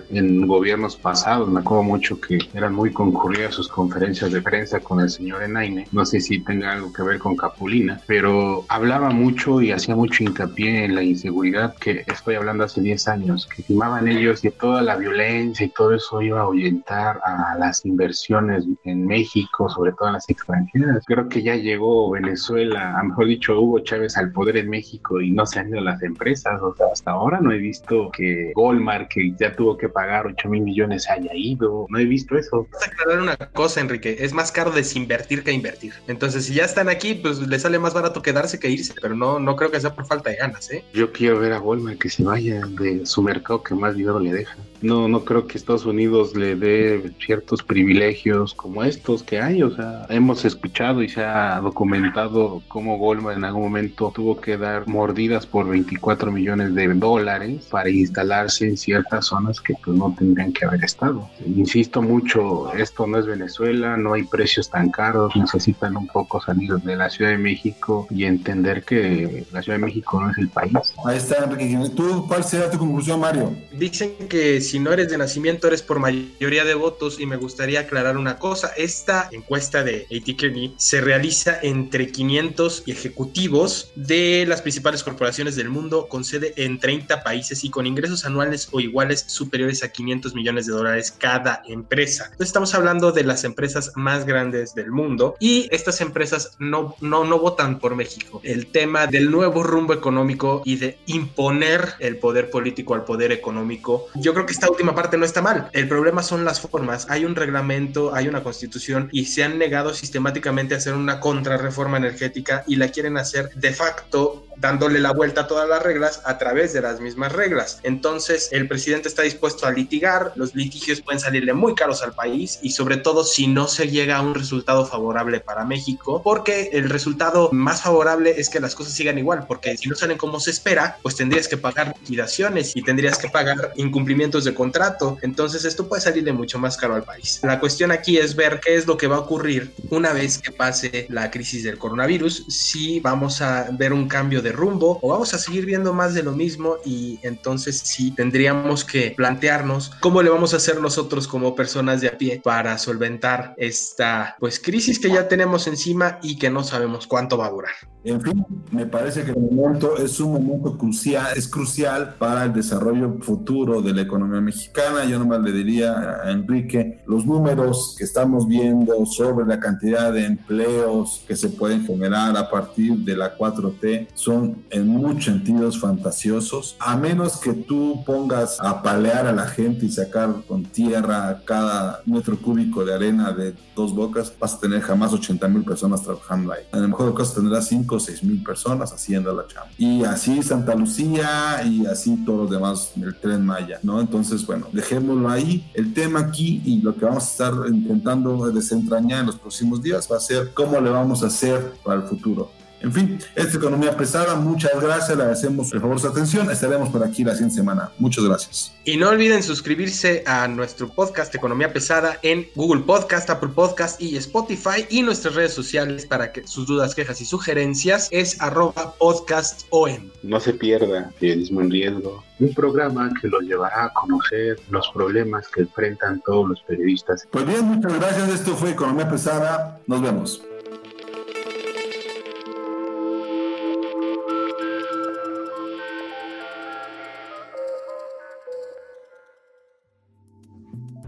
en 0.09 0.47
gobiernos 0.47 0.95
pasados. 0.95 1.49
Me 1.49 1.59
acuerdo 1.59 1.83
mucho 1.83 2.19
que 2.19 2.39
eran 2.53 2.73
muy 2.73 2.91
concurridas 2.91 3.55
sus 3.55 3.67
conferencias 3.67 4.31
de 4.31 4.41
prensa 4.41 4.79
con 4.79 4.99
el 4.99 5.09
señor 5.09 5.43
Enaine. 5.43 5.87
No 5.91 6.05
sé 6.05 6.19
si 6.19 6.43
tenga 6.43 6.73
algo 6.73 6.91
que 6.93 7.03
ver 7.03 7.19
con 7.19 7.35
Capulina, 7.35 8.01
pero 8.07 8.65
hablaba 8.69 9.09
mucho 9.09 9.61
y 9.61 9.71
hacía 9.71 9.95
mucho 9.95 10.23
hincapié 10.23 10.85
en 10.85 10.95
la 10.95 11.03
inseguridad 11.03 11.75
que 11.75 12.03
estoy 12.07 12.35
hablando 12.35 12.63
hace 12.63 12.81
10 12.81 13.07
años, 13.07 13.47
que 13.47 13.61
estimaban 13.61 14.07
ellos 14.07 14.41
que 14.41 14.51
toda 14.51 14.81
la 14.81 14.95
violencia 14.95 15.65
y 15.65 15.69
todo 15.69 15.93
eso 15.93 16.21
iba 16.21 16.39
a 16.39 16.43
ahuyentar 16.43 17.19
a 17.23 17.55
las 17.57 17.85
inversiones 17.85 18.65
en 18.83 19.05
México, 19.05 19.69
sobre 19.69 19.91
todo 19.93 20.09
en 20.09 20.13
las 20.13 20.29
extranjeras. 20.29 21.03
Creo 21.05 21.29
que 21.29 21.43
ya 21.43 21.55
llegó 21.55 22.11
Venezuela, 22.11 22.97
a 22.97 23.03
mejor 23.03 23.27
dicho, 23.27 23.59
Hugo 23.59 23.79
Chávez 23.79 24.17
al 24.17 24.31
poder 24.31 24.57
en 24.57 24.69
México 24.69 25.21
y 25.21 25.31
no 25.31 25.45
se 25.45 25.59
han 25.59 25.69
ido 25.69 25.81
las 25.81 26.01
empresas. 26.03 26.61
O 26.61 26.75
sea, 26.75 26.87
hasta 26.91 27.11
ahora 27.11 27.39
no 27.41 27.51
he 27.51 27.57
visto 27.57 28.09
que 28.11 28.51
Goldmark, 28.55 29.09
que 29.09 29.33
ya 29.39 29.55
tuvo 29.55 29.77
que 29.77 29.89
pagar 29.95 30.27
8 30.27 30.49
mil 30.49 30.61
millones 30.61 31.09
haya 31.09 31.31
ido. 31.33 31.87
No 31.89 31.97
he 31.97 32.05
visto 32.05 32.37
eso. 32.37 32.67
Vas 32.71 32.83
a 32.83 32.85
aclarar 32.87 33.21
una 33.21 33.37
cosa, 33.37 33.79
Enrique. 33.79 34.17
Es 34.19 34.33
más 34.33 34.51
caro 34.51 34.71
desinvertir 34.71 35.43
que 35.43 35.53
invertir. 35.53 35.93
Entonces, 36.07 36.45
si 36.45 36.53
ya 36.53 36.65
están 36.65 36.89
aquí, 36.89 37.15
pues 37.15 37.39
le 37.39 37.57
sale 37.57 37.79
más 37.79 37.93
barato 37.93 38.21
quedarse 38.21 38.59
que 38.59 38.69
irse. 38.69 38.93
Pero 39.01 39.15
no, 39.15 39.39
no 39.39 39.55
creo 39.55 39.71
que 39.71 39.79
sea 39.79 39.95
por 39.95 40.05
falta 40.05 40.29
de 40.29 40.35
ganas, 40.35 40.69
¿eh? 40.69 40.83
Yo 40.93 41.13
quiero 41.13 41.39
ver 41.39 41.53
a 41.53 41.61
Walmart 41.61 41.97
que 41.97 42.09
se 42.09 42.23
vaya 42.23 42.61
de 42.67 43.05
su 43.05 43.21
mercado 43.23 43.63
que 43.63 43.73
más 43.73 43.95
dinero 43.95 44.19
le 44.19 44.33
deja. 44.33 44.57
No, 44.81 45.07
no 45.07 45.23
creo 45.23 45.47
que 45.47 45.57
Estados 45.57 45.85
Unidos 45.85 46.35
le 46.35 46.55
dé 46.55 47.11
ciertos 47.25 47.63
privilegios 47.63 48.53
como 48.53 48.83
estos 48.83 49.23
que 49.23 49.39
hay. 49.39 49.63
O 49.63 49.73
sea, 49.73 50.05
hemos 50.09 50.43
escuchado 50.43 51.01
y 51.01 51.09
se 51.09 51.23
ha 51.23 51.59
documentado 51.61 52.61
cómo 52.67 52.97
Goldman 52.97 53.37
en 53.37 53.45
algún 53.45 53.63
momento 53.63 54.11
tuvo 54.13 54.39
que 54.39 54.57
dar 54.57 54.87
mordidas 54.87 55.45
por 55.45 55.67
24 55.69 56.31
millones 56.31 56.75
de 56.75 56.87
dólares 56.93 57.65
para 57.71 57.89
instalarse 57.89 58.67
en 58.67 58.77
ciertas 58.77 59.27
zonas 59.27 59.61
que 59.61 59.73
pues 59.85 59.97
no 59.97 60.13
tendrían 60.17 60.51
que 60.51 60.65
haber 60.65 60.83
estado. 60.83 61.29
Insisto 61.45 62.01
mucho, 62.01 62.73
esto 62.73 63.05
no 63.05 63.19
es 63.19 63.27
Venezuela, 63.27 63.95
no 63.95 64.13
hay 64.13 64.23
precios 64.23 64.69
tan 64.69 64.89
caros, 64.89 65.35
necesitan 65.35 65.95
un 65.95 66.07
poco 66.07 66.41
salir 66.41 66.73
de 66.73 66.95
la 66.95 67.09
Ciudad 67.09 67.31
de 67.31 67.37
México 67.37 68.07
y 68.09 68.25
entender 68.25 68.83
que 68.83 69.45
la 69.51 69.61
Ciudad 69.61 69.77
de 69.77 69.85
México 69.85 70.19
no 70.19 70.31
es 70.31 70.37
el 70.39 70.49
país. 70.49 70.73
Ahí 71.05 71.17
está, 71.17 71.43
Enrique. 71.43 71.77
¿Tú 71.95 72.25
cuál 72.27 72.43
será 72.43 72.69
tu 72.71 72.79
conclusión, 72.79 73.19
Mario? 73.19 73.55
Dicen 73.71 74.13
que 74.27 74.59
si 74.61 74.79
no 74.79 74.91
eres 74.91 75.09
de 75.09 75.17
nacimiento 75.17 75.67
eres 75.67 75.83
por 75.83 75.99
mayoría 75.99 76.65
de 76.65 76.73
votos 76.73 77.19
y 77.19 77.25
me 77.25 77.35
gustaría 77.35 77.81
aclarar 77.81 78.17
una 78.17 78.39
cosa, 78.39 78.71
esta 78.77 79.29
encuesta 79.31 79.83
de 79.83 80.07
A.T. 80.09 80.35
Kearney 80.35 80.73
se 80.77 81.01
realiza 81.01 81.59
entre 81.61 82.11
500 82.11 82.83
ejecutivos 82.87 83.91
de 83.95 84.45
las 84.47 84.61
principales 84.61 85.03
corporaciones 85.03 85.55
del 85.55 85.69
mundo 85.69 86.07
con 86.07 86.23
sede 86.23 86.53
en 86.57 86.79
30 86.79 87.23
países 87.23 87.63
y 87.63 87.69
con 87.69 87.85
ingresos 87.85 88.25
anuales 88.25 88.69
o 88.71 88.79
iguales 88.79 89.25
superiores 89.27 89.64
a 89.65 89.89
500 89.89 90.35
millones 90.35 90.67
de 90.67 90.73
dólares 90.73 91.11
cada 91.17 91.61
empresa. 91.67 92.25
Entonces 92.25 92.47
estamos 92.47 92.73
hablando 92.75 93.11
de 93.11 93.23
las 93.23 93.43
empresas 93.43 93.91
más 93.95 94.25
grandes 94.25 94.75
del 94.75 94.91
mundo 94.91 95.35
y 95.39 95.67
estas 95.71 96.01
empresas 96.01 96.55
no, 96.59 96.95
no, 97.01 97.25
no 97.25 97.39
votan 97.39 97.79
por 97.79 97.95
México. 97.95 98.41
El 98.43 98.67
tema 98.67 99.07
del 99.07 99.31
nuevo 99.31 99.63
rumbo 99.63 99.93
económico 99.93 100.61
y 100.65 100.77
de 100.77 100.99
imponer 101.07 101.93
el 101.99 102.17
poder 102.17 102.49
político 102.49 102.93
al 102.93 103.03
poder 103.03 103.31
económico, 103.31 104.07
yo 104.15 104.33
creo 104.33 104.45
que 104.45 104.53
esta 104.53 104.69
última 104.69 104.93
parte 104.93 105.17
no 105.17 105.25
está 105.25 105.41
mal. 105.41 105.69
El 105.73 105.87
problema 105.87 106.21
son 106.23 106.45
las 106.45 106.61
formas. 106.61 107.07
Hay 107.09 107.25
un 107.25 107.35
reglamento, 107.35 108.13
hay 108.13 108.27
una 108.27 108.43
constitución 108.43 109.09
y 109.11 109.25
se 109.25 109.43
han 109.43 109.57
negado 109.57 109.93
sistemáticamente 109.93 110.75
a 110.75 110.77
hacer 110.77 110.93
una 110.93 111.19
contrarreforma 111.19 111.97
energética 111.97 112.63
y 112.67 112.75
la 112.75 112.89
quieren 112.89 113.17
hacer 113.17 113.49
de 113.55 113.71
facto 113.73 114.45
dándole 114.57 114.99
la 114.99 115.11
vuelta 115.11 115.41
a 115.41 115.47
todas 115.47 115.67
las 115.67 115.83
reglas 115.83 116.21
a 116.25 116.37
través 116.37 116.73
de 116.73 116.81
las 116.81 116.99
mismas 116.99 117.31
reglas. 117.31 117.79
Entonces, 117.83 118.49
el 118.51 118.67
presidente 118.67 119.07
está 119.07 119.21
dispuesto 119.23 119.54
a 119.63 119.71
litigar, 119.71 120.33
los 120.35 120.55
litigios 120.55 121.01
pueden 121.01 121.19
salirle 121.19 121.53
muy 121.53 121.75
caros 121.75 122.01
al 122.01 122.13
país 122.13 122.59
y 122.61 122.71
sobre 122.71 122.97
todo 122.97 123.23
si 123.23 123.47
no 123.47 123.67
se 123.67 123.87
llega 123.87 124.17
a 124.17 124.21
un 124.21 124.35
resultado 124.35 124.85
favorable 124.85 125.39
para 125.39 125.65
México, 125.65 126.21
porque 126.23 126.69
el 126.73 126.89
resultado 126.89 127.49
más 127.51 127.81
favorable 127.83 128.33
es 128.37 128.49
que 128.49 128.59
las 128.59 128.75
cosas 128.75 128.93
sigan 128.93 129.17
igual, 129.17 129.45
porque 129.47 129.77
si 129.77 129.89
no 129.89 129.95
salen 129.95 130.17
como 130.17 130.39
se 130.39 130.51
espera, 130.51 130.97
pues 131.01 131.15
tendrías 131.15 131.47
que 131.47 131.57
pagar 131.57 131.93
liquidaciones 131.99 132.75
y 132.75 132.81
tendrías 132.81 133.17
que 133.17 133.29
pagar 133.29 133.71
incumplimientos 133.75 134.43
de 134.43 134.53
contrato, 134.53 135.17
entonces 135.21 135.65
esto 135.65 135.87
puede 135.87 136.01
salirle 136.01 136.33
mucho 136.33 136.59
más 136.59 136.77
caro 136.77 136.95
al 136.95 137.03
país. 137.03 137.39
La 137.43 137.59
cuestión 137.59 137.91
aquí 137.91 138.17
es 138.17 138.35
ver 138.35 138.59
qué 138.63 138.75
es 138.75 138.87
lo 138.87 138.97
que 138.97 139.07
va 139.07 139.17
a 139.17 139.19
ocurrir 139.19 139.73
una 139.89 140.13
vez 140.13 140.37
que 140.37 140.51
pase 140.51 141.05
la 141.09 141.31
crisis 141.31 141.63
del 141.63 141.77
coronavirus, 141.77 142.45
si 142.49 142.99
vamos 142.99 143.41
a 143.41 143.69
ver 143.71 143.93
un 143.93 144.07
cambio 144.07 144.41
de 144.41 144.51
rumbo 144.51 144.99
o 145.01 145.09
vamos 145.09 145.33
a 145.33 145.37
seguir 145.37 145.65
viendo 145.65 145.93
más 145.93 146.13
de 146.13 146.23
lo 146.23 146.31
mismo 146.31 146.77
y 146.85 147.19
entonces 147.23 147.79
sí 147.83 148.11
tendríamos 148.11 148.83
que 148.83 149.13
plantearnos 149.45 149.91
cómo 149.99 150.23
le 150.23 150.29
vamos 150.29 150.53
a 150.53 150.57
hacer 150.57 150.81
nosotros 150.81 151.27
como 151.27 151.55
personas 151.55 152.01
de 152.01 152.07
a 152.07 152.17
pie 152.17 152.41
para 152.43 152.77
solventar 152.77 153.53
esta 153.57 154.35
pues 154.39 154.59
crisis 154.59 154.99
que 154.99 155.09
ya 155.09 155.27
tenemos 155.27 155.67
encima 155.67 156.19
y 156.23 156.37
que 156.37 156.49
no 156.49 156.63
sabemos 156.63 157.05
cuánto 157.05 157.37
va 157.37 157.47
a 157.47 157.51
durar. 157.51 157.73
En 158.05 158.21
fin, 158.21 158.45
me 158.69 158.85
parece 158.85 159.23
que 159.23 159.31
el 159.31 159.37
momento 159.37 159.97
es 159.97 160.19
un 160.19 160.33
momento 160.33 160.77
crucial, 160.77 161.25
es 161.35 161.47
crucial 161.47 162.13
para 162.19 162.43
el 162.43 162.53
desarrollo 162.53 163.17
futuro 163.19 163.81
de 163.81 163.93
la 163.93 164.03
economía 164.03 164.41
mexicana. 164.41 165.05
Yo 165.05 165.17
nomás 165.17 165.41
le 165.41 165.51
diría 165.51 166.21
a 166.23 166.29
Enrique, 166.29 167.01
los 167.07 167.25
números 167.25 167.95
que 167.97 168.03
estamos 168.03 168.47
viendo 168.47 169.07
sobre 169.07 169.47
la 169.47 169.59
cantidad 169.59 170.13
de 170.13 170.23
empleos 170.23 171.23
que 171.27 171.35
se 171.35 171.49
pueden 171.49 171.83
generar 171.83 172.37
a 172.37 172.47
partir 172.47 172.95
de 172.97 173.17
la 173.17 173.35
4T 173.35 174.09
son 174.13 174.63
en 174.69 174.87
muchos 174.87 175.25
sentidos 175.25 175.79
fantasiosos, 175.79 176.75
a 176.79 176.95
menos 176.95 177.37
que 177.37 177.53
tú 177.53 178.03
pongas 178.05 178.59
a 178.59 178.83
palear 178.83 179.25
a 179.25 179.33
la 179.35 179.47
gente 179.47 179.85
y 179.85 179.91
sacar 179.91 180.33
con 180.47 180.63
tierra 180.63 181.41
cada 181.45 182.01
metro 182.05 182.37
cúbico 182.37 182.85
de 182.85 182.93
arena 182.93 183.31
de 183.31 183.53
dos 183.75 183.93
bocas, 183.93 184.33
vas 184.39 184.55
a 184.55 184.59
tener 184.59 184.81
jamás 184.81 185.13
80 185.13 185.47
mil 185.47 185.63
personas 185.63 186.01
trabajando 186.03 186.53
ahí. 186.53 186.63
En 186.73 186.83
el 186.83 186.87
mejor 186.87 187.09
de 187.09 187.15
casos 187.15 187.35
tendrás 187.35 187.67
5 187.67 187.95
o 187.95 187.99
6 187.99 188.23
mil 188.23 188.43
personas 188.43 188.91
haciendo 188.93 189.33
la 189.33 189.45
chamba. 189.47 189.69
Y 189.77 190.03
así 190.03 190.41
Santa 190.41 190.75
Lucía 190.75 191.61
y 191.65 191.85
así 191.85 192.23
todos 192.25 192.41
los 192.41 192.49
demás, 192.49 192.91
el 192.95 193.15
tren 193.15 193.45
Maya, 193.45 193.79
¿no? 193.83 193.99
Entonces, 193.99 194.45
bueno, 194.45 194.67
dejémoslo 194.71 195.29
ahí. 195.29 195.69
El 195.73 195.93
tema 195.93 196.19
aquí 196.19 196.61
y 196.65 196.81
lo 196.81 196.95
que 196.95 197.05
vamos 197.05 197.23
a 197.23 197.27
estar 197.27 197.53
intentando 197.67 198.51
desentrañar 198.51 199.21
en 199.21 199.25
los 199.27 199.35
próximos 199.35 199.81
días 199.81 200.07
va 200.11 200.17
a 200.17 200.19
ser 200.19 200.53
cómo 200.53 200.79
le 200.79 200.89
vamos 200.89 201.23
a 201.23 201.27
hacer 201.27 201.73
para 201.83 202.01
el 202.01 202.07
futuro. 202.07 202.51
En 202.85 202.93
fin, 202.93 203.19
esta 203.33 203.57
economía 203.57 203.97
pesada, 203.97 204.35
muchas 204.35 204.79
gracias, 204.79 205.17
le 205.17 205.23
agradecemos 205.23 205.71
por 205.71 205.81
favor 205.81 205.99
su 205.99 206.07
atención, 206.07 206.51
estaremos 206.51 206.89
por 206.89 207.03
aquí 207.03 207.23
la 207.23 207.31
siguiente 207.31 207.55
semana. 207.55 207.89
Muchas 207.97 208.23
gracias. 208.23 208.75
Y 208.83 208.95
no 208.97 209.09
olviden 209.09 209.41
suscribirse 209.41 210.23
a 210.27 210.47
nuestro 210.47 210.87
podcast 210.87 211.33
Economía 211.33 211.73
Pesada 211.73 212.19
en 212.21 212.47
Google 212.53 212.83
Podcast, 212.83 213.27
Apple 213.31 213.49
Podcast 213.55 213.99
y 213.99 214.15
Spotify 214.17 214.85
y 214.91 215.01
nuestras 215.01 215.33
redes 215.33 215.51
sociales 215.51 216.05
para 216.05 216.31
que 216.31 216.45
sus 216.47 216.67
dudas, 216.67 216.93
quejas 216.93 217.19
y 217.21 217.25
sugerencias 217.25 218.07
es 218.11 218.39
arroba 218.39 218.93
podcastom. 218.99 220.11
No 220.21 220.39
se 220.39 220.53
pierda 220.53 221.11
Periodismo 221.19 221.61
en 221.61 221.71
Riesgo, 221.71 222.23
un 222.39 222.53
programa 222.53 223.11
que 223.19 223.27
los 223.29 223.41
llevará 223.45 223.85
a 223.85 223.93
conocer 223.93 224.59
los 224.69 224.87
problemas 224.89 225.47
que 225.47 225.61
enfrentan 225.61 226.21
todos 226.23 226.49
los 226.49 226.61
periodistas. 226.61 227.27
Pues 227.31 227.47
bien, 227.47 227.65
muchas 227.65 227.99
gracias, 227.99 228.29
esto 228.29 228.55
fue 228.55 228.69
Economía 228.69 229.09
Pesada, 229.09 229.79
nos 229.87 230.03
vemos. 230.03 230.43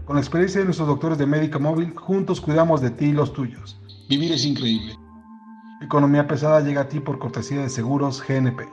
Con 0.08 0.16
la 0.16 0.22
experiencia 0.22 0.60
de 0.60 0.64
nuestros 0.64 0.88
doctores 0.88 1.18
de 1.18 1.26
Médica 1.26 1.58
Móvil, 1.58 1.94
juntos 1.94 2.40
cuidamos 2.40 2.80
de 2.80 2.88
ti 2.90 3.08
y 3.08 3.12
los 3.12 3.34
tuyos. 3.34 3.78
Vivir 4.08 4.32
es 4.32 4.46
increíble. 4.46 4.96
Economía 5.82 6.26
pesada 6.26 6.60
llega 6.60 6.80
a 6.80 6.88
ti 6.88 6.98
por 6.98 7.18
cortesía 7.18 7.60
de 7.60 7.68
Seguros 7.68 8.22
GNP. 8.26 8.66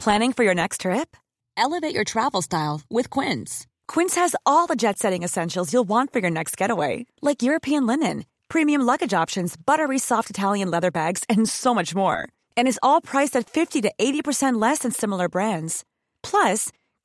Planning 0.00 0.32
for 0.32 0.42
your 0.42 0.56
next 0.56 0.80
trip? 0.80 1.16
Elevate 1.56 1.94
your 1.94 2.02
travel 2.02 2.42
style 2.42 2.80
with 2.90 3.10
Quince. 3.10 3.68
Quince 3.86 4.16
has 4.16 4.34
all 4.44 4.66
the 4.66 4.74
jet 4.74 4.98
setting 4.98 5.22
essentials 5.22 5.72
you'll 5.72 5.88
want 5.88 6.12
for 6.12 6.18
your 6.18 6.32
next 6.32 6.56
getaway, 6.56 7.06
like 7.22 7.44
European 7.44 7.86
linen, 7.86 8.24
premium 8.48 8.82
luggage 8.82 9.14
options, 9.14 9.56
buttery 9.56 10.00
soft 10.00 10.30
Italian 10.30 10.68
leather 10.68 10.90
bags, 10.90 11.22
and 11.28 11.48
so 11.48 11.72
much 11.72 11.94
more. 11.94 12.28
And 12.56 12.66
is 12.66 12.80
all 12.82 13.00
priced 13.00 13.36
at 13.36 13.48
50 13.48 13.82
to 13.82 13.92
80% 14.00 14.60
less 14.60 14.80
than 14.80 14.90
similar 14.90 15.28
brands. 15.28 15.84
Plus, 16.24 16.72